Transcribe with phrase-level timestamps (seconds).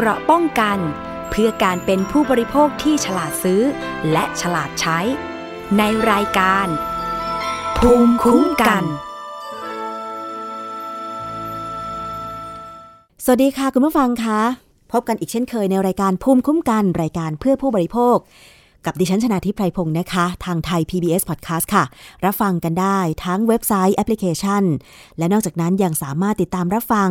[0.00, 0.78] เกราะป้องกัน
[1.30, 3.62] เพื่อการเป็นผู้บริโภคที่ฉลาดซื้อ
[4.12, 4.98] และฉลาดใช้
[5.78, 6.66] ในรายการ
[7.78, 8.84] ภูมิคุ้มกัน
[13.24, 14.40] สวัสดีค่ะคุณผู้ฟังคะ
[14.92, 18.16] พบกันอีกเช่นเคยในรายการภูมิคุ้มกันรายการเพื่อผู้บริโภค
[18.88, 21.84] กับดิฉันชนาทิพไพรพงศ์นะคะ ทางไทย PBS Podcast ค่ะ
[22.24, 24.62] รับฟังกันได้ทั้งเว็บไซต์แอปพลิเคชัน
[25.18, 27.10] และนอกจากนั้นยังสามารถติดตามรับฟัง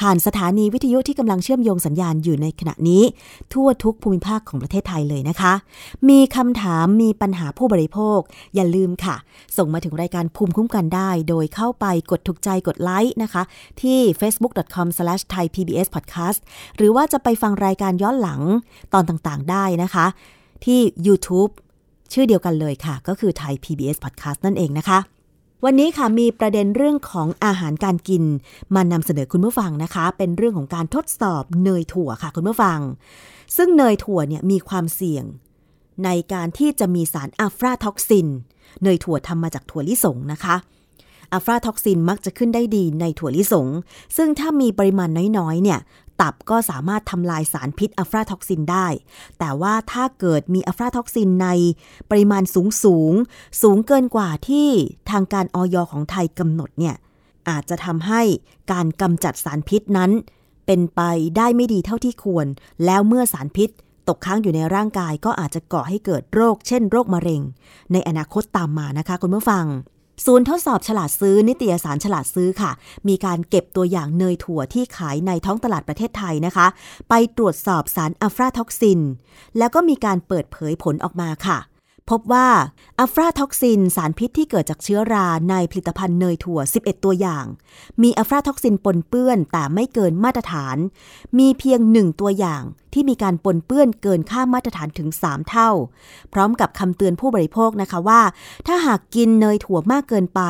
[0.00, 3.02] ผ่านสถานีวิทยุที่กำลังเชื่อมโยงสัญญาณอยู่ในขณะนี้
[3.52, 5.52] ทั่วทุกภูมิภาคของประเทศไทยเลยนะคะ
[6.08, 8.18] มีคำถามมีปัญหาผู้บริโภค
[8.54, 9.16] อย่าลืมค่ะ
[9.56, 13.42] ส่งมาถึงรายการภูมิคุ้มกันได้ โดยเข้าไปกดถูกใจกดไลค์นะคะ
[13.82, 16.40] ที่ facebook.com/thaipbspodcast
[16.76, 18.40] หรือว่าจะไปฟังรายการย้อนหลัง
[18.94, 20.08] ตอนต่างๆ ได้นะคะ
[20.66, 21.52] ที่ YouTube
[22.12, 24.98] ชื่อเดียวกันเลยค่ะ ก็คือไทย PBS Podcast นั่นเองนะคะ
[25.64, 28.24] วันนี้ค่ะมีประเด็นเรื่องของอาหารการกิน
[28.74, 32.78] มานำเสนอคุณผู้ฟังนะคะ เป็นเรื่องของการทดสอบเนยถั่วค่ะคุณผู้ฟัง
[33.56, 35.24] ซึ่งเนยถั่วเนี่ยมีความเสี่ยง
[36.04, 38.28] ในการที่จะมีสารอะฟลาท็อกซิน
[38.82, 40.56] เนยถั่วทำมาจากถั่วลิสงนะคะ
[41.32, 43.68] อะฟลาท็อกซินมักจะขึ้นได้ดีในถั่วลิสง
[44.16, 45.78] ซึ่งถ้ามีปริมาณน้อยๆ เนี่ย
[46.22, 48.86] ตับก็สามารถทำลายสารพิษอะฟลาท็อกซินได้
[49.38, 51.48] แต่ว่าถ้าเกิดมีอะฟลาท็อกซินใน
[52.10, 53.12] ปริมาณสูงสูง
[53.62, 54.68] สูงเกินกว่าที่
[55.10, 56.96] ทางการออยของไทยกำหนดเนี่ย
[57.48, 58.22] อาจจะทำให้
[58.72, 60.10] การกำจัดสารพิษนั้น
[60.66, 61.00] เป็นไป
[61.36, 62.46] ได้ไม่ดีเท่าที่ควร
[62.84, 63.68] แล้วเมื่อสารพิษ
[64.08, 67.42] ตกค้างอยู่ในร่างกายก็อาจจะก่อให้เกิดโรค เช่น โรคมะเร็ง
[67.92, 69.64] ในอนาคตตามมานะคะคุณผู้ฟัง
[70.24, 72.70] ศูนย์ทดสอบฉลาดซื้อนิตยสารฉลาดซื้อค่ะ
[73.08, 76.66] มีการเก็บตัวอย่างเนยถั่วที่ขายในท้องตลาดประเทศไทยนะคะ
[77.08, 79.00] ไปตรวจสอบสารอะฟลาท็อกซิน
[79.58, 81.58] แล้วก็มีการเปิดเผยผลออกมาค่ะ
[82.10, 82.48] พบว่า
[83.00, 87.46] อะฟลาท็อกซิน สารพิษที่เกิดจากเชื้อราในผลิตภัณฑ์เนยถั่ว 11 ตัวอย่าง
[88.02, 90.76] มีอะฟลาท็อกซินปนเปื้อนแต่ไม่เกินมาตรฐาน
[91.38, 95.70] มีเพียงหนึ่งตัวอย่างที่มีการปนเปื้อนเกินค่ามาตรฐานถึง 3 เท่า
[96.32, 98.22] พร้อมกับคำเตือนผู้บริโภคนะคะว่า
[98.66, 100.42] ถ้าหากกินเนยถั่วมากเกินไป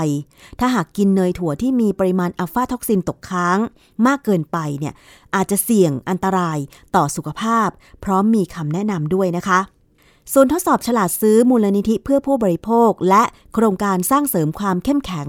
[0.61, 3.59] ถ้าหากกินเนยถั่วที่มีปริมาณอะฟลาท็อกซินตกค้าง
[4.07, 4.95] มากเกินไปเนี่ย
[5.35, 6.59] อาจจะเสี่ยงอันตราย
[6.97, 7.69] ต่อสุขภาพ
[8.05, 9.61] พร้อมมีคำแนะนำด้วยนะคะ
[10.33, 13.23] ศูนย์ทดสอบฉลาดซื้อมูลนิธิเพื่อผู้บริโภค และ
[13.55, 15.29] โครงการสร้างเสริมความเข้มแข็ง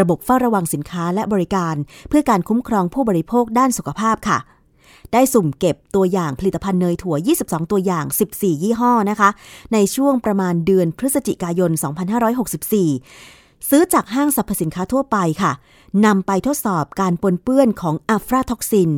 [0.00, 1.74] ระบบเฝ้าระวังสินค้าและบริการ
[2.08, 4.38] เพื่อการคุ้มครองผู้บริโภคด้านสุขภาพค่ะ
[5.12, 8.04] ได้สุ่มเก็บตัวอย่างผลิตภัณฑ์เนยถั่ว 22 ตัวอย่าง
[8.34, 9.30] 14 ยี่ห้อนะคะ
[9.72, 11.70] ในช่วงประมาณเดือนพฤศจิกายน
[12.90, 15.52] 2564 ซื้อจากห้างสรรพสินค้าทั่วไปค่ะ
[16.06, 18.90] นำไปทดสอบการปนเปื้อนของอะฟลาท็อกซิน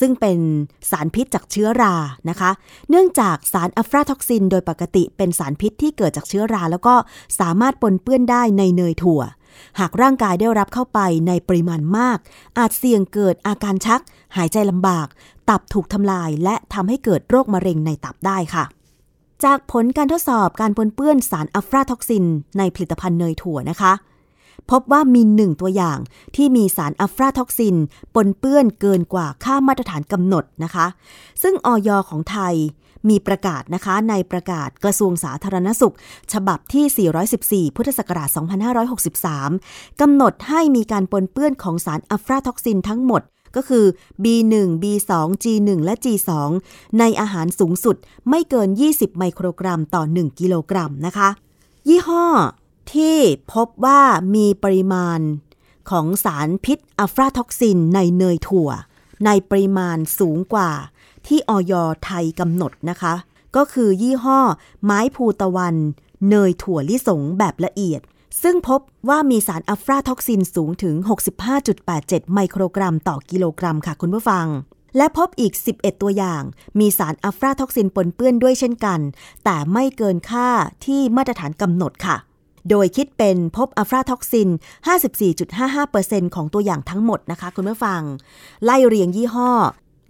[0.00, 0.38] ซึ่งเป็น
[0.90, 1.94] สารพิษจากเชื้อรา
[2.28, 2.50] นะคะ
[2.90, 6.94] เนื่องจากสารอะฟลาท็อกซินโดยปกติเป็นสารพิษที่เกิดจากเชื้อรา แล้วก็
[7.40, 9.22] สามารถปนเปื้อนได้ในเนยถั่ว
[9.80, 12.18] หากร่างกายได้รับเข้าไปในปริมาณมาก
[12.58, 14.00] อาจเสี่ยงเกิดอาการชัก
[14.36, 15.06] หายใจลำบาก
[15.48, 18.64] ตับถูกทำลาย และทำให้เกิดโรคมะเร็งในตับได้ค่ะ
[19.44, 22.24] จากผลการทดสอบการปนเปื้อนสารอะฟลาท็อกซิน
[22.58, 23.92] ในผลิตภัณฑ์เนยถั่วนะคะ
[24.70, 25.98] พบว่ามีหนึ่งตัวอย่าง
[26.36, 27.76] ที่มีสารอะฟลาท็อกซิน
[28.14, 30.86] ปนเปื้อนเกินกว่าค่ามาตรฐานกำหนดนะคะ
[31.42, 31.88] ซึ่งอย.
[32.08, 32.54] ของไทย
[33.08, 35.94] มีประกาศนะคะในประกาศกระทรวงสาธารณสุข
[36.32, 38.28] ฉบับที่ 414 พุทธศักราช
[39.14, 43.22] 2563 กำหนดให้มีการปนเปื้อนของสารอะฟลาท็อกซินทั้งหมด
[43.56, 43.84] ก็คือ
[44.24, 45.12] B1 B2
[45.42, 46.30] G1 และ G2
[46.98, 47.96] ในอาหารสูงสุด
[48.28, 51.28] ไม่เกิน 20 ไมโครกรัมต่อ 1 กิโลกรัมนะคะ
[51.88, 52.24] ยี่ห้อ
[52.92, 53.18] ที่
[53.52, 54.00] พบว่า
[54.34, 55.20] มีปริมาณ
[55.90, 58.70] ของสารพิษอะฟลาท็อกซินในเนยถั่ว
[59.26, 60.70] ในปริมาณสูงกว่า
[61.26, 61.72] ที่อย.
[62.04, 63.14] ไทยกำหนดนะคะ
[63.56, 64.40] ก็คือยี่ห้อ
[64.84, 65.76] ไม้ภูตะวัน
[66.28, 68.00] เนยถั่วลิสงแบบละเอียด
[68.42, 70.94] ซึ่งพบว่ามีสารอะฟลาท็อกซินสูงถึง
[71.64, 74.46] 65.87 ไมโครกรัมต่อกิโลกรัมค่ะคุณผู้ฟัง
[74.96, 76.42] และพบอีก 11 ตัวอย่าง
[76.78, 79.00] มีสารอะฟลาท็อกซินปนเปื้อนด้วยเช่นกัน
[79.44, 80.48] แต่ไม่เกินค่า
[80.84, 82.16] ที่มาตรฐานกำหนดค่ะ
[82.68, 84.48] โดยคิดเป็นพบอะฟลาท็อกซิน
[85.60, 88.02] 54.55%ของตัวอย่างทั้งหมดนะคะ คุณผู้ฟัง
[88.64, 89.50] ไล่เรียงยี่ห้อ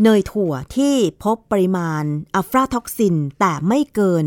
[0.03, 2.05] เนยถั่วที่พบปริมาณ
[2.35, 4.27] อะฟลาท็อกซิน แต่ไม่เกิน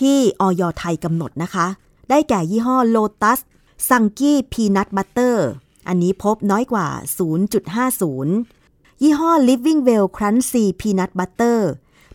[0.00, 0.62] ที่อย.
[0.78, 1.66] ไทยกำหนดนะคะ
[2.10, 3.40] ได้แก่ยี่ห้อโลตัส
[3.88, 5.46] Chunky Peanut Butter
[5.88, 6.88] อันนี้พบน้อยกว่า
[7.74, 11.60] 0.50 ยี่ห้อ Living Well Crunchy Peanut Butter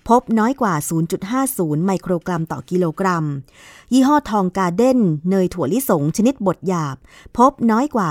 [0.08, 0.74] พบน้อยกว่า
[1.30, 3.26] 0.50 ไมโครกรัมต่อกิโลกรัม
[3.94, 5.00] ยี่ห้อทองกาเด้น
[5.30, 6.98] เนยถั่วลิสงชนิดบดหยาบ
[7.38, 8.10] พบน้อยกว่า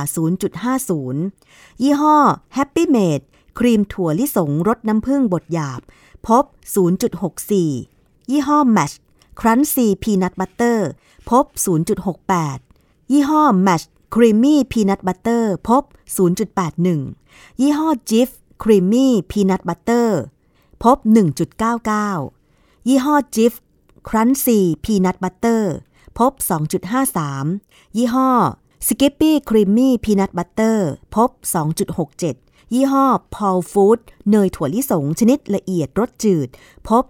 [1.10, 2.16] 0.50 ยี่ห้อ
[2.56, 3.25] Happy Made
[3.58, 5.81] ครีมถั่วลิสงรสน้ำผึ้งบดหยาบ
[6.26, 6.44] พบ
[7.16, 8.94] 0.64 ยี่ห้อ Match
[9.40, 10.78] Crunchy Peanut Butter
[11.31, 11.44] พบ
[12.34, 15.82] 0.68 ยี่ห้อ Match Creamy Peanut Butter พบ
[16.66, 18.28] 0.81 ยี่ห้อ Jif
[18.62, 20.35] Creamy Peanut Butter พบ
[20.84, 20.96] พบ
[21.73, 23.52] 1.99 ยี่ห้อ Jif
[24.08, 25.75] Crunchy Peanut Butter
[26.19, 26.32] พบ
[27.14, 28.31] 2.53 ยี่ห้อ
[28.87, 31.31] Skippy Creamy Peanut Butter พบ
[32.02, 33.99] 2.67 ยี่ห้อพอลฟู้ด
[34.31, 36.49] เนยถั่วลิสงชนิดละเอียดรสจืด
[36.88, 37.05] พบ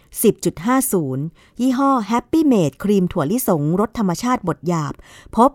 [0.76, 4.94] 10.50 ยี่ห้อแฮปปี้เมดครีมถั่วลิสงรสธรรมชาติบดหยาบ
[5.36, 5.50] พบ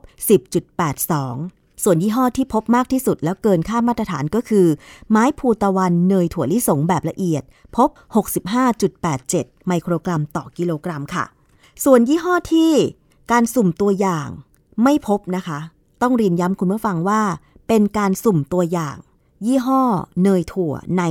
[0.60, 4.68] 10.82 ส่วนยี่ห้อที่พบมากที่สุดแล้วเกินค่ามาตรฐานก็คือ
[5.10, 7.44] ไม้ภูตะวันเนยถั่วลิสงแบบละเอียด
[7.76, 7.90] พบ
[8.98, 11.26] 65.87 ไมโครกรัมต่อกิโลกรัมค่ะ
[11.86, 12.72] ส่วนยี่ห้อที่
[13.32, 14.28] การสุ่มตัวอย่าง
[14.84, 15.60] ไม่พบนะคะ
[16.02, 17.22] ต้องเรียนย้ำคุณผู้ฟังว่า
[17.68, 18.96] เป็นการสุ่มตัวอย่าง
[19.46, 19.82] ยี่ห้อ
[20.24, 21.04] เนยถั่วใน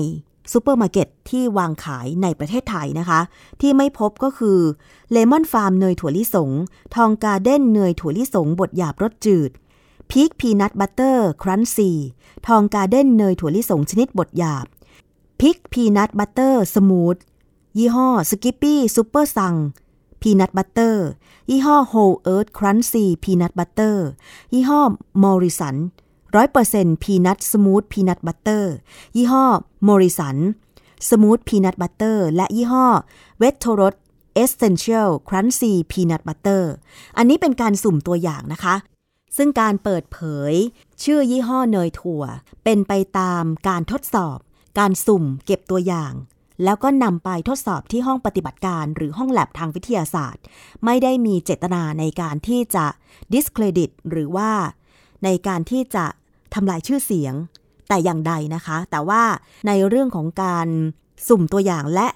[0.52, 3.20] ซูเปอร์มาร์เก็ตที่วางขายในประเทศไทยนะคะ
[3.60, 4.58] ที่ไม่พบก็คือ
[5.10, 6.50] เลมอนฟาร์มเนยถั่วลิสง
[6.96, 9.50] ทองการ์เด้นเนยถั่วลิสงบดหยาบรสจืด
[10.10, 11.90] Pic's Peanut Butter Crunchy
[12.46, 14.66] ทองการ์เด้นเนยถั่วลิสงชนิดบดหยาบ
[15.40, 17.16] Pic's Peanut Butter Smooth
[17.78, 19.54] ยี่ห้อ Skippy Super Chunk
[20.22, 21.06] Peanut Butter
[21.50, 23.96] ยี่ห้อ Whole Earth Crunchy Peanut Butter
[24.54, 24.82] ยี่ห้อ
[25.22, 25.76] Morrison
[26.38, 28.72] 100% Peanut Smooth Peanut Butter
[29.16, 29.44] ยี่ห้อ
[29.88, 30.36] Morrison
[31.08, 32.86] Smooth Peanut Butter และยี่ห้อ
[33.42, 33.94] Waitrose
[34.42, 36.62] Essential Crunchy Peanut Butter
[37.16, 38.76] อันนี้เป็นการสุ่มตัวอย่างนะคะ
[39.36, 40.18] ซึ่งการเปิดเผ
[40.50, 40.52] ย
[41.04, 42.22] ชื่อยี่ห้อเนยถั่ว
[42.64, 44.38] เป็นไปตามการทดสอบ
[44.78, 46.12] การสุ่มเก็บตัวอย่าง
[46.64, 50.42] แล้วก็นำไปทดสอบที่ห้องปฏิบัติการหรือห้องแล็บทางวิทยาศาสตร์
[50.84, 52.86] ไม่ได้มีเจตนาในการที่จะ
[53.32, 54.50] discredit หรือว่า
[55.24, 56.04] ในการที่จะ
[56.54, 57.34] ทำลายชื่อเสียง
[57.88, 59.22] แต่อย่างใดนะคะ แต่ว่า
[59.66, 60.68] ในเรื่องของการ
[61.28, 62.08] สุ่มตัวอย่างและ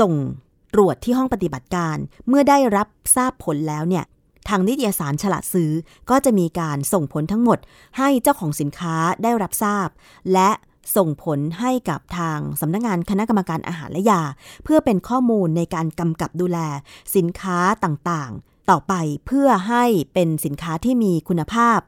[0.00, 0.12] ส่ง
[0.74, 1.96] ตรวจที่ห้องปฏิบัติการ
[2.28, 4.04] เมื่อได้รับทราบผลแล้วเนี่ย
[4.48, 5.70] ทางนิตยสารฉลาดซื้อ
[6.10, 7.58] ก็จะมีการส่งผลทั้งหมด
[7.98, 9.88] ให้เจ้าของสินค้าได้รับทราบ
[10.32, 10.50] และ
[10.96, 14.22] ส่งผลให้กับทางสำนักงานคณะกรรมการอาหารและยา
[14.64, 16.58] เพื่อเป็นข้อมูลในการกำกับดูแล
[17.16, 18.94] สินค้าต่างๆ ต่อไป
[19.26, 21.78] เพื่อให้เป็นสินค้าที่มีคุณภาพ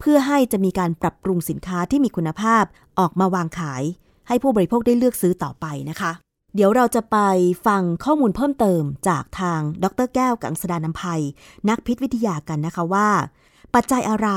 [0.00, 2.64] เพื่อให้จะมีการปรับปรุงสินค้าที่มีคุณภาพ
[2.98, 3.82] ออกมาวางขาย
[4.28, 6.12] ให้ผู้บริโภคได้เลือกซื้อต่อไปนะคะ
[6.56, 7.18] เดี๋ยวเราจะไป
[7.66, 11.22] ฟังข้อมูลเพิ่มเติมจากทางดรแก้วกังสดานนภัย
[11.68, 13.08] นักพิษวิทยากันนะคะว่า
[13.74, 14.28] ปัจจัยอะไร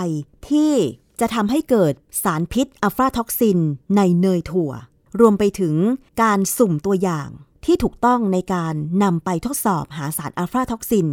[0.50, 0.72] ที่
[1.20, 1.94] จะทำให้เกิด
[2.24, 3.60] สารพิษอัลฟาท็อกซิน
[3.96, 4.72] ในเนยถั่ว
[5.20, 5.76] รวมไปถึง
[6.22, 7.30] การสุ่มตัวอย่าง
[7.66, 8.74] ที่ถูกต้องในการ
[9.04, 11.08] นำไปทดสอบหาสารอะฟลาท็อกซิน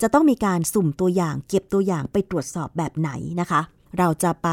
[0.00, 3.10] จะต้องมีการสุ่มตัวอย่างเก็บตัวอย่างไปตรวจสอบแบบไหน
[3.40, 3.60] นะคะ
[3.98, 4.48] เราจะไป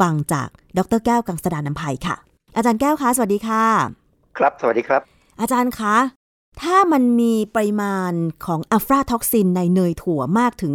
[0.00, 0.48] ฟังจาก
[0.78, 2.16] ดร.แก้วกังสดาลอำไพค่ะ
[2.56, 3.64] อาจารย์แก้วคะสวัสดีค่ะ
[4.38, 5.96] ครับสวัสดีครับ อาจารย์คะ
[6.62, 8.12] ถ้ามันมีปริมาณ
[8.46, 10.74] ของอะฟลาท็อกซินในเนยถั่วมากถึง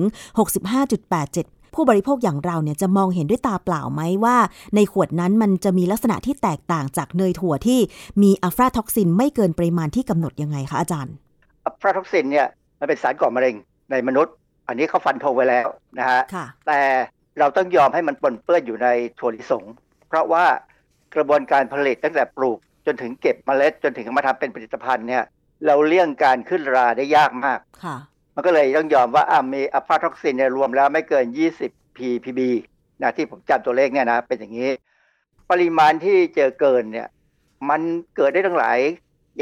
[0.88, 4.38] 65.87 ผู้บริโภคอย่างเราเนี่ยจะมองเห็นด้วยตาเปล่าไหมว่า
[4.76, 7.80] ในขวดนั้นมันจะมีลักษณะที่แตกต่างจากเนยถั่วที่
[8.22, 11.14] มีอะฟลาท็อกซินไม่เกินปริมาณที่กำหนดยังไงคะอาจารย์
[11.66, 12.48] อะฟลาท็อกซินเนี่ย
[12.80, 13.56] มันเป็นสารก่อมะเร็ง
[13.92, 14.34] ในมนุษย์
[14.68, 15.68] อันนี้เขาฟันธงไว้แล้ว
[16.00, 16.80] นะฮะค่ะแต่
[17.40, 18.88] เราต้องยอมให้มันปนเปื้อนอยู่ใน
[19.20, 19.64] ถั่วลิสง
[20.08, 20.46] เพราะว่า
[21.16, 25.24] กระบวนการผลิตตั้งแต่ปลูก จนถึงเก็บเมล็ดจนถึงมาทำเป็นผลิตภัณฑ์เนี่ย
[25.66, 27.98] เราเลี่ยงการขึ้นราได้ยากมากค่ะ
[28.36, 31.26] มันก็เลยต้องยอมว่าอ่ามีอะฟลาท็อกซินเนี่ยรวมแล้วไม่เกิน
[31.64, 32.40] 20 ppb
[33.02, 34.72] นะที่ผมจำตัวเลขเนี่ยนะเป็นอย่างนี้
[35.50, 37.08] ปริมาณที่เจอเกินเนี่ย
[37.70, 37.82] มัน
[38.16, 38.78] เกิดได้ทั้งหลาย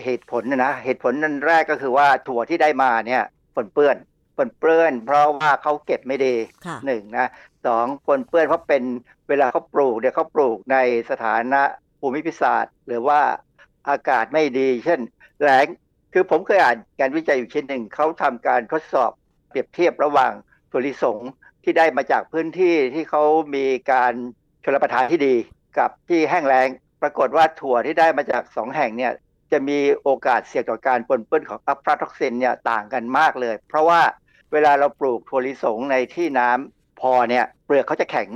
[0.06, 3.24] เหตุผลนะนะเหตุผลนั้นแรกก็คือว่าถั่วที่ได้มาเนี่ย
[3.56, 3.96] ปนเปื้อน
[4.38, 7.30] ปนเปื้อน เพราะว่าเขาเก็บไม่ดีค่ะหนึ่งนะ
[7.66, 8.84] สองปนเปื้อนเพราะเป็น
[9.30, 10.78] เวลาเขาปลูกเนี่ยเขาปลูกใน
[11.10, 11.62] สถานะ
[12.02, 13.22] ภูมิพิศาสตร์หรือว่า
[13.90, 15.00] อากาศไม่ดี เช่น
[15.42, 15.68] แล้ง
[16.14, 19.12] คือผมเคยอ่านการวิจัยอยู่ชิ้นหนึ่งเขาทำการทดสอบ
[19.50, 20.32] เปรียบเทียบระหว่าง
[20.72, 21.20] ถั่วลิสง
[21.64, 23.24] ที่ได้มาจากพื้นที่ที่เขา
[23.56, 24.14] มีการ
[24.64, 25.36] ชลประทานที่ดี
[25.78, 26.70] กับที่แห้งแล้ง
[27.02, 29.14] ปรากฏว่าถั่วที่ได้มาจากสองแห่งเนี่ย
[29.52, 34.02] จะมีโอกาสเสี่ยงต่อการปนเปื้อนของอะฟลาท็อกซินเนี่ยต่างกันมากเลย เพราะว่า
[34.52, 38.30] เวลาเราปลูกถั่วลิสงในที่น้ำพอเนี่ยเปลือกเขาจะแข็ง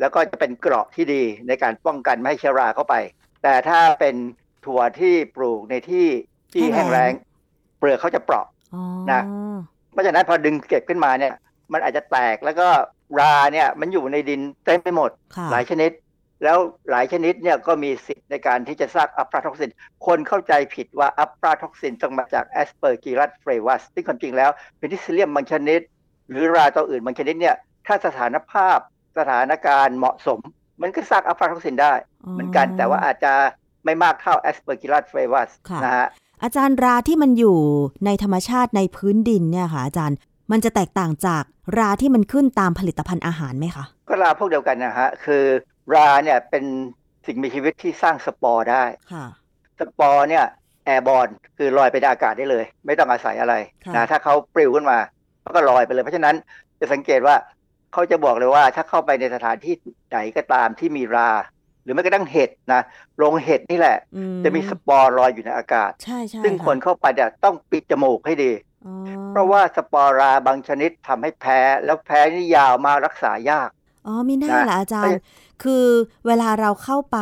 [0.00, 2.94] แล้วก็จะเป็นเกราะที่ดีในการป้องกันไม่ให้เชื้อราเข้าไป
[3.42, 4.16] แต่ถ้าเป็น
[4.64, 6.06] ถั่วที่ปลูกในที่
[6.54, 7.12] ที่แห้แห้งงแล้แล้งง
[7.78, 9.22] เปลือกเขาจะเปราะอ๋อนะ
[9.92, 11.34] เพราะฉะนั้นพอดึงเก็บขึ้นมาเนี่ย
[11.72, 12.68] มันอาจจะแตกแล้วก็
[13.18, 15.90] ราเนี่ยมันอยู่ในดินเต็มไปหมดค่ะหลายชนิด
[16.44, 16.58] แล้ว
[16.90, 19.70] หลายชนิดเนี่ยก็มีสิทธิ์ในการที่จะสร้างอะฟลาท็อกซิน
[20.06, 25.80] คนเข้าใจผิดว่าอะฟลาท็อกซินต้องมาจาก Aspergillus flavus ซึ่งความจริงแล้วเป็น Penicillium บางชนิด
[26.30, 27.56] หรือราตัวอื่นบางชนิดเนี่ย
[27.86, 28.78] ถ้าสถานภาพ
[29.18, 30.40] สถานการณ์เหมาะสม
[30.82, 31.92] มันก็สร้างอะฟลาท็อกซินได้
[32.32, 33.32] เหมือนกันแต่ว่าอาจจะ
[33.84, 36.06] ไม่มากเท่า Aspergillus flavusัสค่ะนะฮะ
[36.42, 37.58] อาจารย์ราที่มันอยู่
[38.06, 40.16] ในธรรมชาติในพื้นดินเนี่ยค่ะอาจารย์
[40.52, 41.42] มันจะแตกต่างจาก
[41.78, 45.44] ราที่มันขึ้นตามผลิตภัณฑ์อาหารไหมคะ ก็ราพวกเดียวกันนะฮะคือ
[45.94, 46.64] ราเนี่ยเป็น
[47.26, 49.26] สิ่งมีชีวิตที่สร้างสปอร์ได้ค่ะ
[49.80, 50.44] สปอร์เนี่ย
[50.84, 53.54] airborne คือลอยไปในอากาศได้เลย ไม่ต้องอาศัยอะไร
[53.84, 54.98] ค่ะนะถ้าเขาปลิวขึ้นมา
[55.42, 56.34] เขาก็ลอยไปเลย เพราะฉะนั้น
[56.80, 57.34] จะสังเกตว่า
[57.94, 59.74] เขาจะบอกเลยว่าถ้าเข้าไปในสถานที่
[60.10, 61.30] ไหนก็ตามที่มีรา
[61.82, 62.82] หรือไม่กระทั่งเห็ดนะ
[63.16, 68.52] โรงเห็ดนี่แหละอืจะมีสปอร์ลอยอยู่ในอากาศใช่ใช่ซึ่งะคนเข้าไปเนี่ยต้องปิดจมูกให้ดี
[68.86, 68.94] อ๋อ
[69.30, 73.68] เพราะว่าสปอราบางชนิดทำให้แพ้ แล้วแพ้นี่ยาวมากรักษายาก
[74.06, 75.20] อ๋อมีหน้านะละอาจารย์
[75.62, 75.86] คือ
[76.26, 77.18] เวลาเราเข้าไป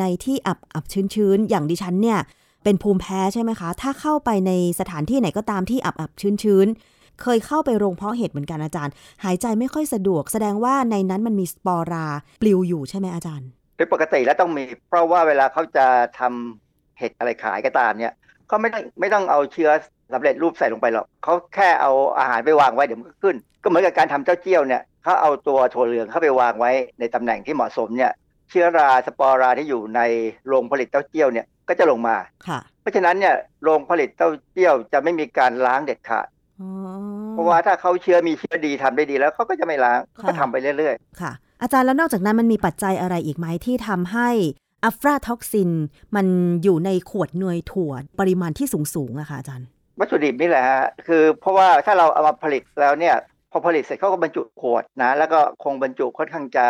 [0.00, 2.20] ในที่อับอับชื้นชื้นๆ อย่างดิฉันเนี่ย
[2.64, 6.91] เป็นภูมิแพ้ใช่ไหมคะ ถ้าเข้าไปในสถานที่ไหนก็ตามที่อับอับชื้นชื้นๆ
[7.22, 8.92] เคยเข้าไปโรงเพาะเห็ดเหมือนกันอาจารย์
[9.24, 12.06] หายใจไม่ค่อยสะดวก แสดงว่าในนั้นมันมีสปอรา
[12.42, 15.86] ปลิวอยู่ใช่ไหมอาจารย์โดยปกติแล้วต้องมี เพราะว่าเวลาเขาจะ
[16.18, 18.14] ทำเห็ดอะไรขายก็ตามเนี่ย
[18.48, 19.70] เขาไม่ต้องไม่ต้องเอาเชื้อ
[20.12, 28.12] สำเร็จรูปใส่ลงไปหรอกเขาแค่เอาอาหารไปวางไว้เดี๋ยวมันก็ขึ้น ก็เหมือนกับการทำเจ้าเจี้ยวเนี่ยเขาเอาตัวถั่วเหลืองเข้าไปวางไว้ในตำแหน่งที่เหมาะสมเนี่ย
[28.50, 30.00] เชื้อราสปอราที่อยู่ใน
[30.48, 32.16] โรงผลิตเต้าเจี้ยวเนี่ยก็จะลงมา
[32.48, 36.31] ค่ะเพราะฉะนั้นเนี่ยโรงผลิตเต้าเจี้ยวจะไม่มีการล้างเด็ดขาดอ๋อ
[37.32, 44.28] เพราะว่าถ้าเขาเชื้อมีเชื้อดีทำได้ดีแล้วเขาก็จะไม่ล้างเขาก็ค่ะทำไปเรื่อยค่ะ อาจารย์แล้วนอกจากนั้นมันมีปัจจัยอะไรอีกไหมที่ทำให้
[44.84, 45.70] อัฟราท็อกซิน
[46.16, 46.26] มัน
[46.62, 53.16] อยู่ในขวดเนยถั่วปริมาณที่สูงสูงๆอะค่ะอาจารย์ๆวัตถุดิบนี่แหละฮะคือเพราะว่าถ้าเราเอามาผลิตแล้วเนี่ย
[53.50, 56.66] พอผลิตเสร็จเขาก็บรรจุขวดนะ แล้วก็คงบรรจุค่อนข้างจะ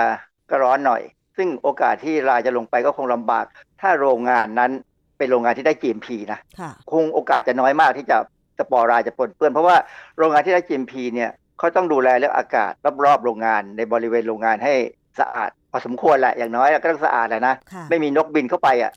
[0.51, 1.03] ก็ร้อนหน่อย
[1.37, 3.45] ซึ่งโอกาสที่ราจะลงไปก็คงลำบาก
[3.81, 4.73] ถ้าโรงงานนั้น
[5.19, 8.17] เป็นโรงงานที่ได้ GMP นะค่ะคงโอกาสจะน้อยมากที่จะ
[8.59, 9.77] สปอร์ราจะปนเปื้อน เพราะว่า
[10.19, 12.73] โรงงานที่ได้ GMP เนี่ยเขาต้องดูแลเรื่องอากาศ
[13.05, 14.75] รอบๆโรงงานในบริเวณโรงงานให้
[15.21, 18.93] สะอาดพอสมควรแหละอย่างน้อยก็ต้องสะอาดแหละนะค่ะไม่มีนกบินเข้าไปอะ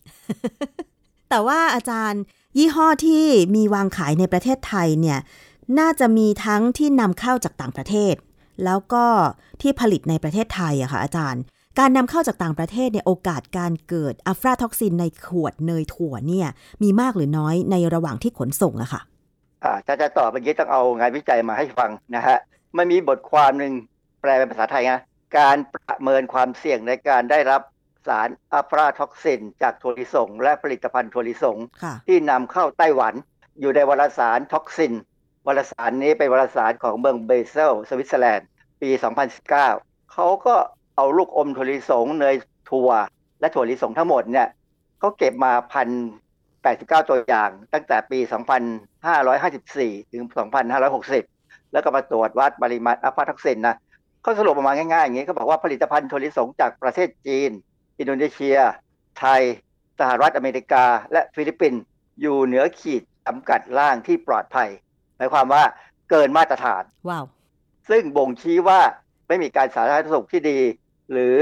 [1.30, 2.22] แต่ว่าอาจารย์
[2.58, 5.20] ยี่ห้อที่มีวางขายในประเทศไทยเนี่ย
[5.80, 8.16] น่าจะมีทั้งที่นำเข้าจากต่างประเทศ
[8.66, 9.06] แล้วก็
[9.62, 11.42] ที่ผลิตในประเทศไทยอะค่ะอาจารย์
[11.80, 16.48] การนำเข้าจากต่างประเทศเนี่ยโอกาสการเกิดอะฟลาท็อกซินในขวดเนยถั่วเนี่ย
[16.84, 19.15] มีมากหรือน้อยในระหว่างที่ขนส่งอะค่ะอ่า
[19.88, 22.38] ถ้าจะตอบเมื่อกี้ต้องเอางานวิจัยมาให้ฟังนะฮะ
[22.78, 23.74] มันมีบทความหนึ่ง
[24.22, 25.02] แปลเป็นภาษาไทยนะ
[25.38, 27.62] การประเมินความเสี่ยงในการได้รับ
[28.08, 33.14] สารอะฟลาท็อกซิน จากถั่วลิสง และผลิตภัณฑ์ถั่วลิสงค่ะที่นำเข้าไต้หวัน
[33.60, 34.94] อยู่ในวารสาร Toxin
[35.48, 38.48] วารสารนี้เป็นวารสารของเมืองเบเซลสวิตเซอร์แลนด์
[38.82, 38.90] ปี
[39.32, 40.56] 2019 เขาก็
[40.96, 42.36] เอาลูกอมถั่วลิสงเนย
[42.70, 42.90] ถั่ว
[43.40, 44.48] และถั่วลิสงทั้งหมดเนี่ย
[45.00, 45.88] เขาเก็บมาพัน
[46.66, 48.20] 89 ตัวอย่าง ตั้งแต่ปี
[49.36, 50.24] 2554 ถึง
[50.98, 53.76] 2560 แล้วก็มาตรวจวัดปริมาณอะฟลาท็อกซินนะ
[54.22, 57.52] เขาสรุปออกมาง่ายๆ อย่างนี้เขาบอกว่าผลิตภัณฑ์ถั่วลิสงจากประเทศจีน
[58.00, 58.58] อินโดนีเซีย
[59.20, 59.42] ไทย
[60.00, 61.82] สหรัฐอเมริกา และฟิลิปปินส์
[62.22, 64.70] อยู่เหนือขีดจำกัดล่างที่ปลอดภัย
[65.18, 65.64] หมายความว่า
[66.10, 67.26] เกินมาตรฐาน ว้าว
[67.90, 68.80] ซึ่งบ่งชี้ว่า
[69.28, 70.60] ไม่มีการสาธารณสุขที่ดี
[71.12, 71.36] หรือ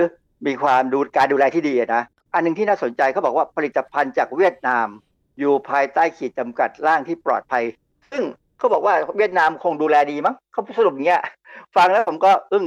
[0.47, 2.03] มีความดูการดูแลที่ดีอะนะ
[2.33, 4.87] อันหนึงที่น่าสนใจเขาบอกว่าผลิตภัณฑ์จากเวียดนาม
[5.39, 7.63] อยู่ภายใต้ขีดจำกัดร่างที่ปลอดภัย
[8.11, 8.23] ซึ่ง
[8.57, 11.21] เขาบอกว่าเวียดนามคงดูแลดีมั้งเขาสรุปอย่างเงี้ย
[11.75, 12.65] ฟังแล้วผมก็อึ้ง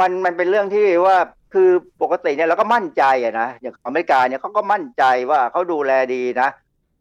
[0.00, 1.16] มันมันเป็นเรื่องที่ว่า
[1.52, 1.68] คือ
[2.02, 6.48] ปกติเนี่ยเราก็มั่นใจอะนะอย่างอเมริกาเนี่ยเขาก็มั่นใจว่าเขาดูแลดีนะ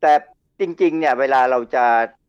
[0.01, 0.11] แต่
[0.59, 1.83] จริง ๆ เนี่ยเวลาเราจะ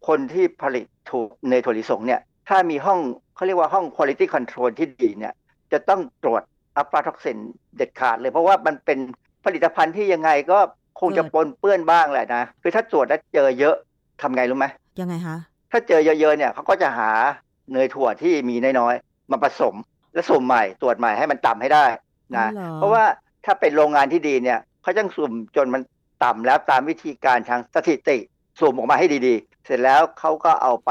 [0.08, 3.00] คนที่ผลิตถูกในถั่วลิสงเนี่ย ถ้ามีห้อง
[3.34, 5.34] เขาเรียกว่าห้อง quality control ที่ดีเนี่ย
[5.72, 6.42] จะต้องตรวจ
[6.76, 7.38] อัฟลาท็อกซิน
[7.76, 8.98] เด็ดขาดเลย เพราะว่ามันเป็น
[9.44, 10.58] ผลิตภัณฑ์ที่ยังไงก็
[11.00, 13.74] คงจะเกิดปนเปื้อนบ้างแหละนะคือถ้าตรวจแล้วเจอเยอะ
[14.22, 14.66] ทำไงรู้ไหม
[15.00, 15.36] ยังไงคะ
[15.70, 17.10] ถ้าเจอเยอะๆเนี่ยเขาก็จะหา
[17.72, 19.74] เนยถั่วที่มีน้อยๆมาผสม
[20.14, 21.86] แล้วสุ่มใหม่ตรวจใหม่ให้มันต่ำให้ได้
[22.36, 23.04] นะอ๋อเหรอเพราะว่า
[23.44, 25.82] ถ้าเป็นโรงงานที่ดีเนี่ยเขาจะสุ่มจนมัน
[26.24, 28.18] ต่ำแล้วตามวิธีการทางสถิติ
[28.60, 30.90] สุ่มออกมาให้ดีๆ เสร็จแล้วเขาก็เอาไป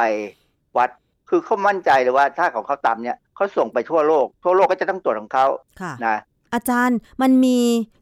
[0.78, 0.90] วัด
[1.30, 5.46] คือเขามั่นใจเลยว่าถ้าของเขาต่ำเนี่ยเขาส่งไปทั่วโลก ทั่วโลกก็จะต้องตรวจของเขา
[5.82, 6.18] ค่ะนะ
[6.54, 7.58] อาจารย์มันมี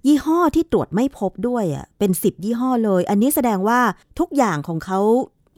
[0.07, 3.79] ยี่ห้อที่ตรวจไม่พบด้วยอะเป็นสิบยี่ห้อเลย อันนี้แสดงว่า
[4.19, 4.99] ทุกอย่างของเขา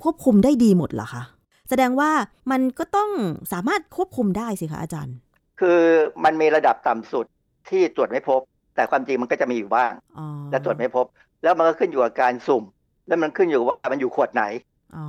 [0.03, 1.23] ควบคุมได้ดีหมดเหรอคะ
[1.69, 2.11] แสดงว่า
[2.51, 3.09] มันก็ต้อง
[3.51, 5.15] สามารถควบคุมได้สิคะอาจารย์
[5.59, 5.79] คือ
[6.23, 7.25] มันมีระดับต่ำสุด
[7.69, 8.41] ที่ตรวจไม่พบ
[8.75, 11.05] แต่ความจริงมันก็จะมีอยู่บ้างอ๋อและตรวจไม่พบ
[11.43, 12.63] แล้วมันก็ขึ้นอยู่กับการสุ่ม
[13.07, 14.43] แล้วมันขึ้นอยู่กับว่ามันอยู่ขวดไหน
[14.95, 15.07] อ๋อ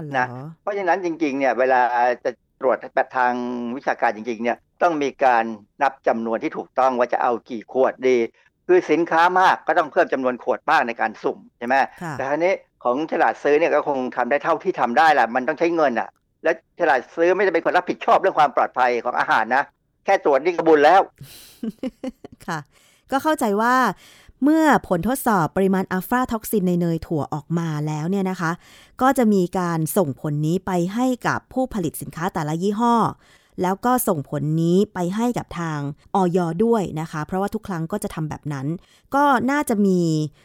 [0.00, 0.26] เหรอนะ
[0.62, 1.80] เพราะฉะนั้นจริง ๆ เนี่ย เวลา
[2.24, 2.30] จะ
[2.60, 3.32] ตรวจแบบทาง
[3.76, 5.44] วิชาการจริง ๆ เนี่ย ต้องมีการ
[5.82, 8.18] นับจำนวนที่ถูกต้องว่าจะเอากี่ขวดดี
[8.66, 16.08] คือสินค้ามากก็ต้องเพิ่มจำนวนขวดมากในการสุ่มใช่ไหมค่ะแต่ทีนี้ของฉลาดซื้อเนี่ยก็คงทำได้เท่าที่ทำได้แหละมันต้องใช้เงินอะ
[16.44, 19.64] และฉลาดซื้อไม่ได้เป็นคนรับผิดชอบเรื่องความปลอดภัยของอาหารนะ
[20.04, 21.00] แค่ตรวจนี่ก็บุญแล้ว
[22.46, 22.58] ค่ะ
[23.10, 23.74] ก็เข้าใจว่า
[24.44, 28.50] เมื่อผลทดสอบปริมาณอัลฟาท็อกซินในเนยถั่วออกมาแล้วเนี่ยนะคะ
[29.02, 32.94] ก็จะมีการส่งผลนี้ไปให้กับผู้ผลิตสินค้าแต่ละยี่ห้อ
[33.62, 35.78] แล้วก็ส่งผลนี้ไปให้กับทาง
[36.14, 36.38] อย.
[36.64, 38.66] ด้วยนะคะ เพราะว่าทุกครั้งก็จะทำแบบนั้น
[39.14, 40.00] ก็น่าจะมี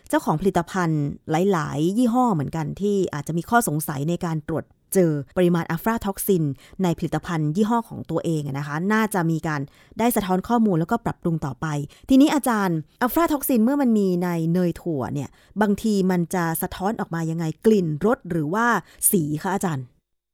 [0.10, 6.44] เจ้าของผลิตภัณฑ์หลาย ๆ ยี่ห้อเหมือนกันที่อาจจะมีข้อสงสัยในการตรวจเจอปริมาณอะฟลาท็อกซิน
[6.84, 9.62] ในผลิตภัณฑ์ยี่ห้อของตัวเองนะคะ น่าจะมีการ
[10.00, 11.68] ได้สะท้อนข้อมูลแล้วก็ปรับปรุงต่อไป
[12.10, 15.30] ทีนี้อาจารย์อะฟลาท็อกซินเมื่อมันมีในเนยถั่วเนี่ย
[15.62, 18.66] บางทีมันจะสะท้อนออกมายังไงกลิ่นรสหรือว่า
[19.12, 19.86] สีคะอาจารย์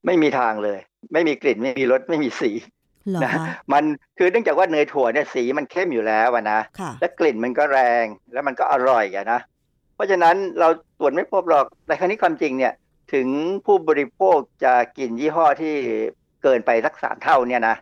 [0.05, 0.79] ไม่มีทางเลย
[1.13, 2.51] ไม่มีกลิ่นไม่มีรสไม่มีสี
[3.09, 3.83] เหรอนะคะมัน
[4.17, 9.39] คือเนื่องจากว่าเนยถั่วเนี่ยสีมันเข้มอยู่แล้วอะนะค่ะและกลิ่นมันก็แรงแล้วมันก็อร่อยอะนะ
[9.95, 10.67] เพราะฉะนั้นเรา
[10.99, 12.73] ตรวจไม่พบหรอกแต่คราวนี้ความจริงเนี่ย
[13.13, 13.27] ถึง
[13.65, 15.75] ผู้บริโภคจะกินยี่ห้อที่
[16.43, 17.75] เกินไปสักสามเท่าเนี่ยนะ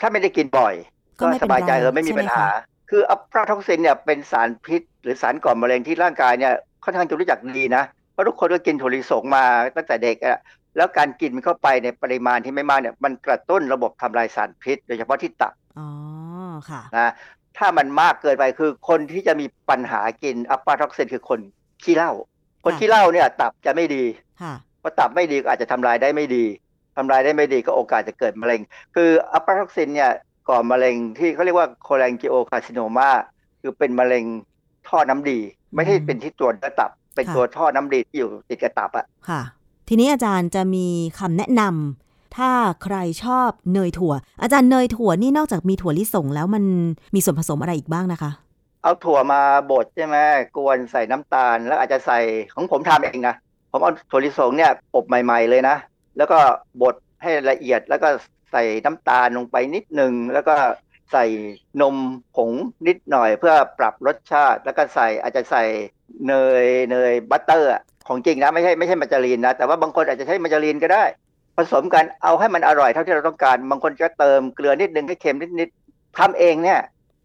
[0.00, 0.74] ถ้าไม่ได้กินบ่อย
[1.20, 6.52] ก็ก็ไม่เป็นไรสบายใจใช่ไหมคะเออไม่มีปัญหาคืออะฟลาท็อกซินเนี่ยเป็นสารพิษ หรือสารก่อมะเร็งที่ร่างกายเนี่ย
[6.84, 9.44] ค่อนข้างจะรู้จักดีนะเพราะทุกคนก็กินถั่วลิสงมา
[9.76, 10.38] ตั้งแต่เด็กอะ
[10.78, 15.88] แล้วการกินมันเข้าไปในปริมาณที่ไม่มากเนี่ยมันกระตุ้นระบบทำลายสารพิษ โดยเฉพาะที่ตับอ๋อ
[16.70, 17.12] ค่ะนะ
[17.58, 21.40] ถ้ามันมากเกินไปคือคนที่จะมีปัญหากินอะฟลาท็อกซินคือคน
[21.82, 22.12] ขี้เหล้า
[22.64, 24.04] คนค่ะขี้เหล้าเนี่ย ตับจะไม่ดี
[24.42, 26.44] ค่ะเพราะตับไม่ดีก็อาจจะทำลายได้ไม่ดี
[26.96, 28.60] ทำลายได้ไม่ดีก็โอกาสจะเกิดมะเร็ง
[28.94, 30.12] คืออะฟลาท็อกซินเนี่ย
[30.48, 33.10] ก่อมะเร็งที่เขาเรียกว่า cholangiocarcinoma
[33.60, 34.24] คือเป็นมะเร็ง
[34.88, 35.38] ท่อน้ำดี
[35.74, 39.40] ไม่ใช่อืมเป็นที่ตัวเนื้อตับ เป็นค่ะตัวท่อน้ำดีที่อยู่ติดกับตับอะค่ะ
[39.90, 40.86] ทีนี้อาจารย์จะมี
[41.18, 42.50] คำแนะนำถ้า
[42.82, 46.64] ใครชอบเนยถั่ว อาจารย์เนยถั่วนี่นอกจากมีถั่วลิสงแล้วมัน
[47.14, 48.30] มีส่วนผสมอะไรอีกบ้างนะคะ
[48.82, 49.40] เอาถั่วมา
[49.70, 50.16] บดใช่ไหม
[50.56, 52.20] กวนใส่น้ำตาล แล้วอาจจะใส่
[52.54, 53.34] ของผมทำเองนะ
[53.72, 55.76] ผมเอาถั่วลิสงเนี่ยอบใหม่ ๆเลยนะ
[56.16, 56.38] แล้วก็
[56.82, 58.08] บดให้ละเอียดแล้วก็
[58.52, 60.56] ใส่น้ำตาลลงไปนิดหนึ่งแล้วก็
[61.12, 61.24] ใส่
[61.80, 61.96] นม
[62.36, 62.50] ผง
[62.86, 65.64] นิดหน่อยเพื่อปรับรสชาติ แล้วก็ใส่อาจจะใส่
[66.26, 71.04] เนยเนย butter อะ ของจริงนะไม่ใช่ไม่ใช่มาการีนนะแต่ว่าบางคนอาจจะใช้มาการีนก็ได้
[71.56, 76.80] ผสมกันเอาให้มันอร่อยเท่าที่เราต้องการ บางคนก็เติมเกลือนิดนึงให้เค็มนิดๆทำเองเนี่ย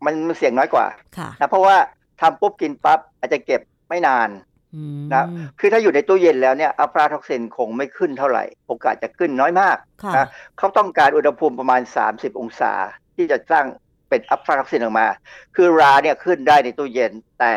[0.06, 0.86] มันเสี่ยงน้อยกว่า
[1.18, 1.76] ค่ะนะเพราะว่า
[2.22, 4.30] ทำปุ๊บกินปั๊บอาจจะเก็บไม่นาน
[4.76, 5.28] อืมนะ
[5.60, 12.74] คือถ้าอยู่ในตู้เย็นแล้วเนี่ยอะฟลาท็อกซินคงไม่ขึ้นเท่าไหร่ โอกาสจะขึ้นน้อยมากค่ะนะเขาต้องการอุณหภูมิประมาณ 30 องศา
[13.16, 13.66] ที่จะสร้าง
[14.10, 15.08] เป็นอะฟลาท็อกซินออกมา
[15.56, 17.54] คือราเนี่ยขึ้นได้ในตู้เย็นแต่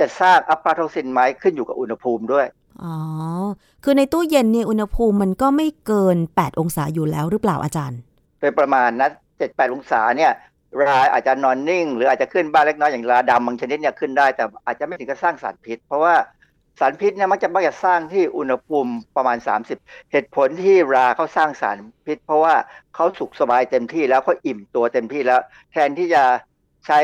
[0.00, 2.46] จะสร้างอะฟลาท็อกซินไหมขึ้นอยู่กับอุณหภูมิด้วย
[2.82, 2.94] อ๋อ
[3.84, 7.98] คือในตู้เย็นเนี่ยอุณหภูมิมันก็ไม่เกิน 8 องศาอยู่แล้วหรือเปล่าอาจารย์
[8.40, 9.08] โดยประมาณนะ
[9.40, 10.32] 7-8องศาเนี่ย
[10.80, 16.14] ราอาจจะนอนนิ่ง หรืออาจจะขึ้นบ้างเล็กน้อยอย่างราดำบางชนิดเนี่ยขึ้นได้ แต่อาจจะไม่ถึงกับสร้างสารพิษ เพราะว่า
[16.80, 19.38] สารพิษเนี่ยมักจะมักจะสร้างที่อุณหภูมิประมาณ
[19.74, 22.54] 30 เหตุผลที่ราเขาสร้างสารพิษ เพราะว่า
[22.94, 25.40] เขาสุขสบายเต็มที่แล้วเขาอิ่มตัวเต็มที่แล้ว
[25.72, 26.22] แทนที่จะ
[26.86, 26.98] ใช้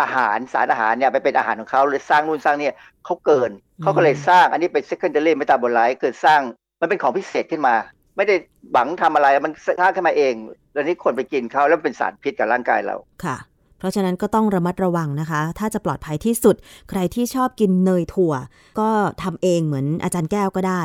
[0.00, 3.50] อาหารสารอาหารเนี่ยไปเป็นอาหารของเขาหรือสร้างนู่นสร้างเนี่ยเขาเกิน
[3.82, 6.40] เขาก็เลยสร้างอันนี้เป็น secondary metabolite เกิดสร้าง
[6.80, 7.74] มันเป็นของพิเศษขึ้นมา
[8.16, 8.34] ไม่ได้
[8.72, 10.34] หวังทำอะไรมันสร้างขึ้นมาเอง
[10.72, 13.36] แล้วนี้คนไปกินเขาแล้วเป็นสารพิษกับร่างกายเราค่ะ
[13.78, 16.56] เพราะฉะนั้นก็ต้องระมัดระวังนะคะ ถ้าจะปลอดภัยที่สุด
[16.90, 18.34] ใครที่ชอบกินเนยถั่ว
[18.80, 18.90] ก็
[19.22, 20.82] ทำเองเหมือนอาจารย์แก้วก็ได้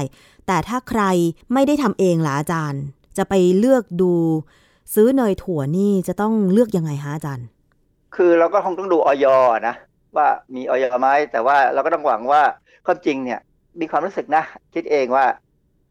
[0.48, 1.04] แต่ถ้าใคร
[1.54, 2.82] ไม่ได้ทำเองล่ะอาจารย์
[3.18, 4.14] จะไปเลือกดู
[4.94, 7.46] ซื้อเนยถั่วนี่จะต้องเลือกยังไงคะอาจารย์
[8.16, 9.26] คือเราก็คงต้องดูออย
[9.68, 9.76] นะ
[10.18, 12.42] ว่ามีออยไหมแต่ว่าเราก็ต้องหวังว่า
[12.86, 13.40] ความจริงเนี่ย
[13.80, 15.26] มีความรู้สึกนะ คิดเองว่า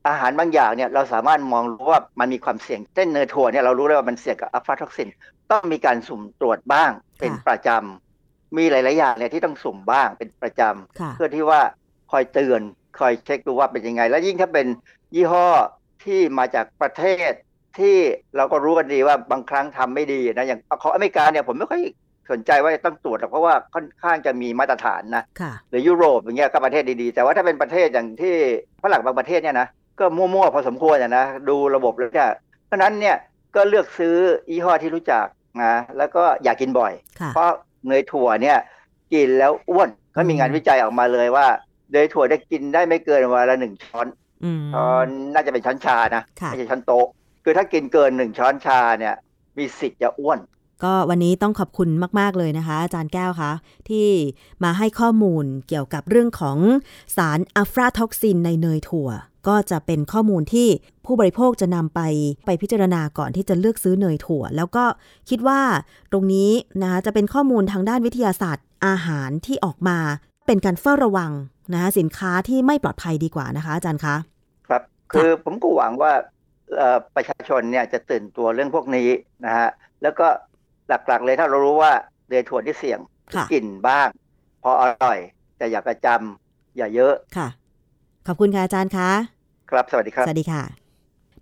[0.09, 5.09] อาหารบางอย่างเนี่ยเราสามารถมองรู้ว่ามันมีความเสี่ยงเช่นเนยถั่วเนี่ยเรารู้เลยว่ามันเสี่ยงกับอัลฟาท็อกซิน
[5.51, 11.61] ต้องมีการสุ่มตรวจบ้างเป็นประจำมีหลาย ๆ อย่างเนี่ยที่ต้องสุ่มบ้างเป็นประจำค่ะเพื่อที่ว่า
[12.11, 12.61] คอยเตือน
[12.99, 14.67] คอยเช็คดูว่าเป็นยังไง แล้วยิ่งถ้าเป็น
[15.15, 15.47] ยี่ห้อ
[16.05, 17.33] ที่มาจากประเทศ
[17.79, 17.97] ที่
[18.37, 21.83] เราก็รู้กันดีว่าบางครั้งทำไม่ดีนะอย่างของอเมริกาเนี่ยผมไม่ค่อย
[22.31, 28.35] สนใจว่าจะต้องตรวจหรอกเพราะว่าค่อนข้างจะมีมาตรฐานนะค่ะหรือยุโรปอย่างเงี้ยก็ประเทศดีๆ แต่ว่าถ้าเป็นประเทศอย่างที่
[28.83, 32.31] ฝรั่งบางประเทศเนี่ยนะก็มั่วๆพอสมควรอะนะดูระบบแล้วเนี่ย
[32.67, 33.17] เพราะฉะนั้นเนี่ย
[33.57, 34.17] ก็เลือกซื้อ
[34.51, 35.27] ยี่ห้อที่รู้จัก
[35.63, 37.51] นะแล้วก็อย่ากินบ่อยค่ะเพราะ
[37.87, 38.59] เนยถั่วเนี่ย
[39.15, 41.47] กินแล้วอ้วนก็มีงานวิจัยออกมาเลยว่า
[41.93, 44.07] เนยถั่วได้กินได้ไม่เกินวันละหนึ่งช้อน
[44.45, 47.07] อืมช้อนน่าจะเป็นช้อนชานะค่ะไม่ใช่ช้อนโต๊ะ
[47.45, 49.15] คือถ้ากินเกินหนึ่งช้อนชาเนี่ย
[49.59, 50.39] มีสิทธิ์จะอ้วน
[50.85, 53.53] ก็วันนี้ต้องขอบคุณมาก ๆ เลยนะคะ อาจารย์แก้วคะ
[53.89, 54.09] ที่
[54.65, 56.59] มาให้ข้อมูลเกี่ยวกับเรื่องของ
[57.17, 59.11] สารอะฟลาท็อกซินในเนยถั่ว
[59.49, 60.69] ก็จะเป็นข้อมูลที่
[61.07, 62.01] ผู้บริโภคจะนำไป
[62.47, 64.85] ไปพิจารณาก่อนที่จะเลือกซื้อเนยถั่ว แล้วก็
[65.31, 65.61] คิดว่า
[66.13, 66.51] ตรงนี้
[66.83, 69.99] นะคะจะเป็นข้อมูลทางด้านวิทยาศาสตร์อาหารที่ออกมา
[70.47, 71.33] เป็นการเฝ้าระวัง
[71.73, 74.17] นะคะสินค้าที่ไม่ปลอดภัยดีกว่านะคะ อาจารย์คะ
[74.69, 76.13] ครับคือผมก็หวังว่า
[76.77, 79.09] เอ่อประชาชนเนี่ยจะตื่นตัวเรื่องพวกนี้
[79.45, 79.69] นะฮะ
[80.03, 80.29] แล้วก็
[80.89, 81.93] หลักๆเลยถ้าเรารู้ว่า
[82.29, 83.01] เนยถั่วที่เสี่ยง
[83.35, 84.09] ค่ะกินบ้าง
[84.63, 85.19] พออร่อย
[85.59, 87.49] แต่อย่าประจำอย่าเยอะค่ะ
[88.27, 89.11] ขอบคุณค่ะอาจารย์คะ
[89.71, 90.63] ครับสวัสดีครับสวัสดีค่ะ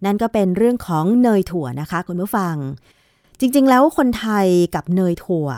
[0.05, 2.55] นั่นก็เป็นเรื่องของเนยถั่วนะคะ คุณผู้ฟัง
[3.41, 5.49] จริง ๆ แล้วคนไทยกับเนยถั่ว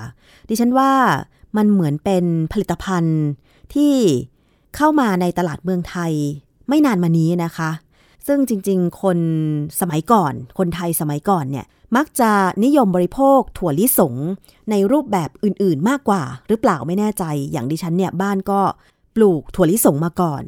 [0.48, 0.90] ดิฉันว่า
[1.56, 3.22] มันเหมือนเป็นผลิตภัณฑ์
[3.74, 3.94] ที่
[4.76, 6.12] เข้ามาในตลาดเมืองไทย
[6.68, 7.70] ไม่นานมานี้นะคะ
[8.26, 9.18] ซึ่งจริง ๆ คน
[9.80, 12.30] สมัยก่อน คนไทยสมัยก่อนเนี่ยมักจะ
[12.64, 14.14] นิยมบริโภคถั่วลิสง
[14.70, 18.60] ในรูปแบบอื่นๆมากกว่า หรือเปล่าไม่แน่ใจ อย่างดิฉันเนี่ยบ้านก็
[19.14, 20.42] ปลูกถั่วลิสงมาก่อน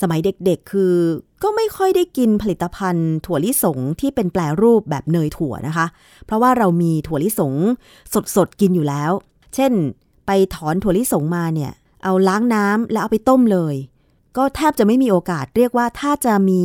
[0.00, 0.94] สมัยเด็กๆ คือ
[1.42, 5.86] ก็ไม่ค่อยได้กินผลิตภัณฑ์ ถั่วลิสงที่เป็นแปลรูปแบบเนยถั่วนะคะ
[6.26, 7.54] เพราะว่าเรามีถั่วลิสง
[8.36, 9.12] สดๆกินอยู่แล้ว
[9.54, 9.72] เช่น
[10.26, 11.72] ไปถอนถั่วลิสงมาเนี่ย
[12.04, 13.74] เอาล้างน้ำแล้วเอาไปต้มเลย
[14.36, 16.62] ก็แทบจะไม่มีโอกาสเรียกว่าถ้าจะมี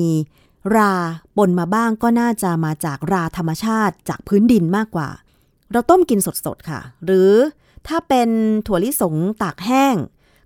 [0.76, 0.92] รา
[1.38, 5.10] ปนมาบ้างก็น่าจะมาจากราธรรมชาติจากพื้นดินมากกว่า
[5.72, 7.32] เราต้มกินสดๆค่ะ หรือ
[7.88, 8.30] ถ้าเป็น
[8.68, 9.96] ถั่วลิสงตากแห้ง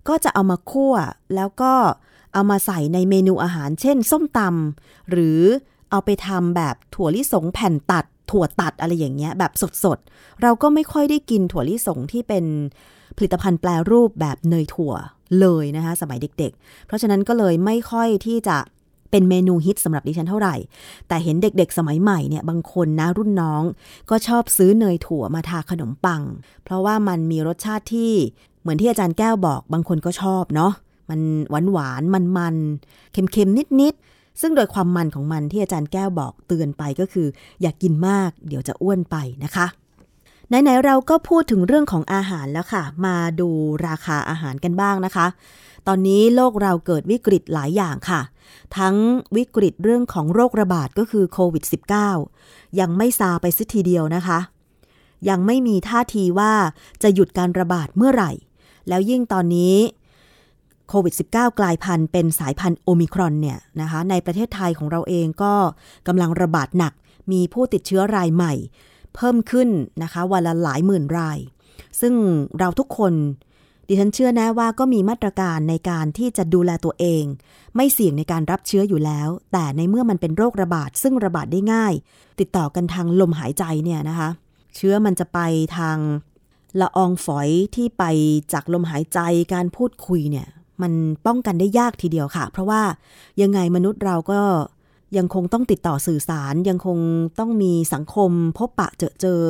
[0.07, 0.93] ก็จะเอามาคั่ว
[1.35, 1.73] แล้วก็
[2.33, 5.41] เอามาใส่ในเมนูอาหารเช่น ส้มตำหรือ
[5.91, 9.51] เอาไปทำแบบถั่วลิสงแผ่นตัด ถั่วตัดอะไรอย่างเงี้ยแบบ
[9.83, 12.45] สดๆ เราก็ไม่ค่อยได้กินถั่วลิสงที่เป็น
[13.17, 14.93] ผลิตภัณฑ์แปลรูปแบบเนยถั่ว
[15.39, 18.57] เลยนะคะสมัยเด็กๆ เพราะฉะนั้นก็เลยไม่ค่อยที่จะ
[19.11, 20.55] เป็นเมนูฮิตสำหรับดิฉันเท่าไหร่
[21.07, 23.63] แต่เห็นเด็กๆ สมัยใหม่เนี่ยบางคนนะรุ่นน้อง
[24.09, 26.21] ก็ชอบซื้อเนยถั่วมาทาขนมปัง
[26.63, 28.13] เพราะว่ามันมีรสชาติที่
[28.61, 30.71] เหมือนที่อาจารย์แก้วบอก บางคนก็ชอบเนาะ
[31.09, 32.55] มันหวานหวานมันมัน
[33.13, 37.27] เค็มๆนิดๆ ซึ่งโดยความมันของมันที่อาจารย์แก้วบอกเตือนไปก็คือ
[37.61, 39.67] อยากกินมากเดี๋ยวจะอ้วนไปนะคะ
[40.47, 43.49] ไหนๆเราก็พูดถึงเรื่องของอาหารแล้วค่ะ มาดู
[43.87, 45.27] ราคาอาหารกันบ้างนะคะ
[45.91, 48.21] ตอนนี้โลกเราเกิดวิกฤตหลายอย่างค่ะ
[48.77, 48.95] ทั้ง
[49.35, 51.63] วิกฤตเรื่องของโรคระบาดก็คือโควิด
[52.21, 54.39] -19 ยังไม่ซาไปสักทีเดียวนะคะ
[55.29, 56.53] ยังไม่มีท่าทีว่า
[57.03, 58.31] จะหยุดการระบาดเมื่อไหร่
[58.87, 59.75] แล้วยิ่งตอนนี้
[60.89, 65.53] โควิด -19 กลายพันธุ์เป็นสายพันธุ์โอมิครอนเนี่ยนะคะในประเทศไทยของเราเองก็
[66.07, 66.93] กำลังระบาดหนัก
[67.31, 68.53] มีผู้ติดเชื้อรายใหม่
[69.15, 69.69] เพิ่มขึ้น
[70.03, 71.39] นะคะวันละหลายหมื่นราย
[72.01, 72.13] ซึ่ง
[72.59, 73.13] เราทุกคน
[73.91, 77.23] ดิฉันเชื่อแน่ว่าก็มีมาตรการในการที่จะดูแลตัวเอง
[77.75, 81.93] ไม่เสี่ยงในการรับเชื้ออยู่แล้ว แต่ในเมื่อมันเป็นโรคระบาดซึ่งระบาดได้ง่าย
[82.39, 84.29] ติดต่อกันทางลมหายใจเนี่ยนะคะ
[84.75, 85.39] เชื้อมันจะไป
[85.77, 85.97] ทาง
[86.81, 88.03] ละอองฝอยที่ไป
[88.53, 89.19] จากลมหายใจ
[89.53, 90.47] การพูดคุยเนี่ย
[90.81, 90.93] มัน
[91.25, 92.81] ป้องกันได้ยากทีเดียวค่ะ เพราะว่า
[93.41, 94.41] ยังไงมนุษย์เราก็
[95.17, 96.97] ยังคงต้องติดต่อสื่อสาร ยังคง
[97.39, 99.41] ต้องมีสังคม พบปะเจอเจอ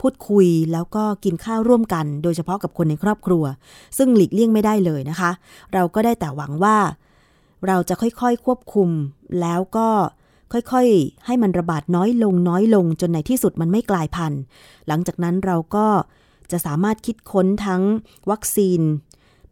[0.00, 3.44] พูดคุยแล้วก็กินข้าวร่วมกัน โดยเฉพาะกับคนในครอบครัว
[3.98, 5.30] ซึ่งหลีกเลี่ยงไม่ได้เลยนะคะ
[5.74, 6.76] เราก็ได้แต่หวังว่า
[7.66, 8.90] เราจะค่อยๆควบคุม
[9.40, 9.88] แล้วก็
[10.52, 14.40] ค่อยๆ ให้มันระบาดน้อยลงน้อยลงจนในที่สุดมันไม่กลายพันธุ์
[14.88, 15.86] หลังจากนั้นเราก็
[16.52, 17.82] จะสามารถคิดค้นทั้ง
[18.30, 18.80] วัคซีน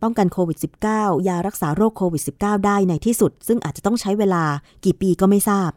[0.06, 0.58] ป้องกันโควิด
[0.92, 4.44] -19 ยารักษาโรคโควิด -19 ได้ในที่สุด ซึ่งอาจจะต้องใช้เวลา
[4.84, 5.70] กี่ปีก็ไม่ทราบ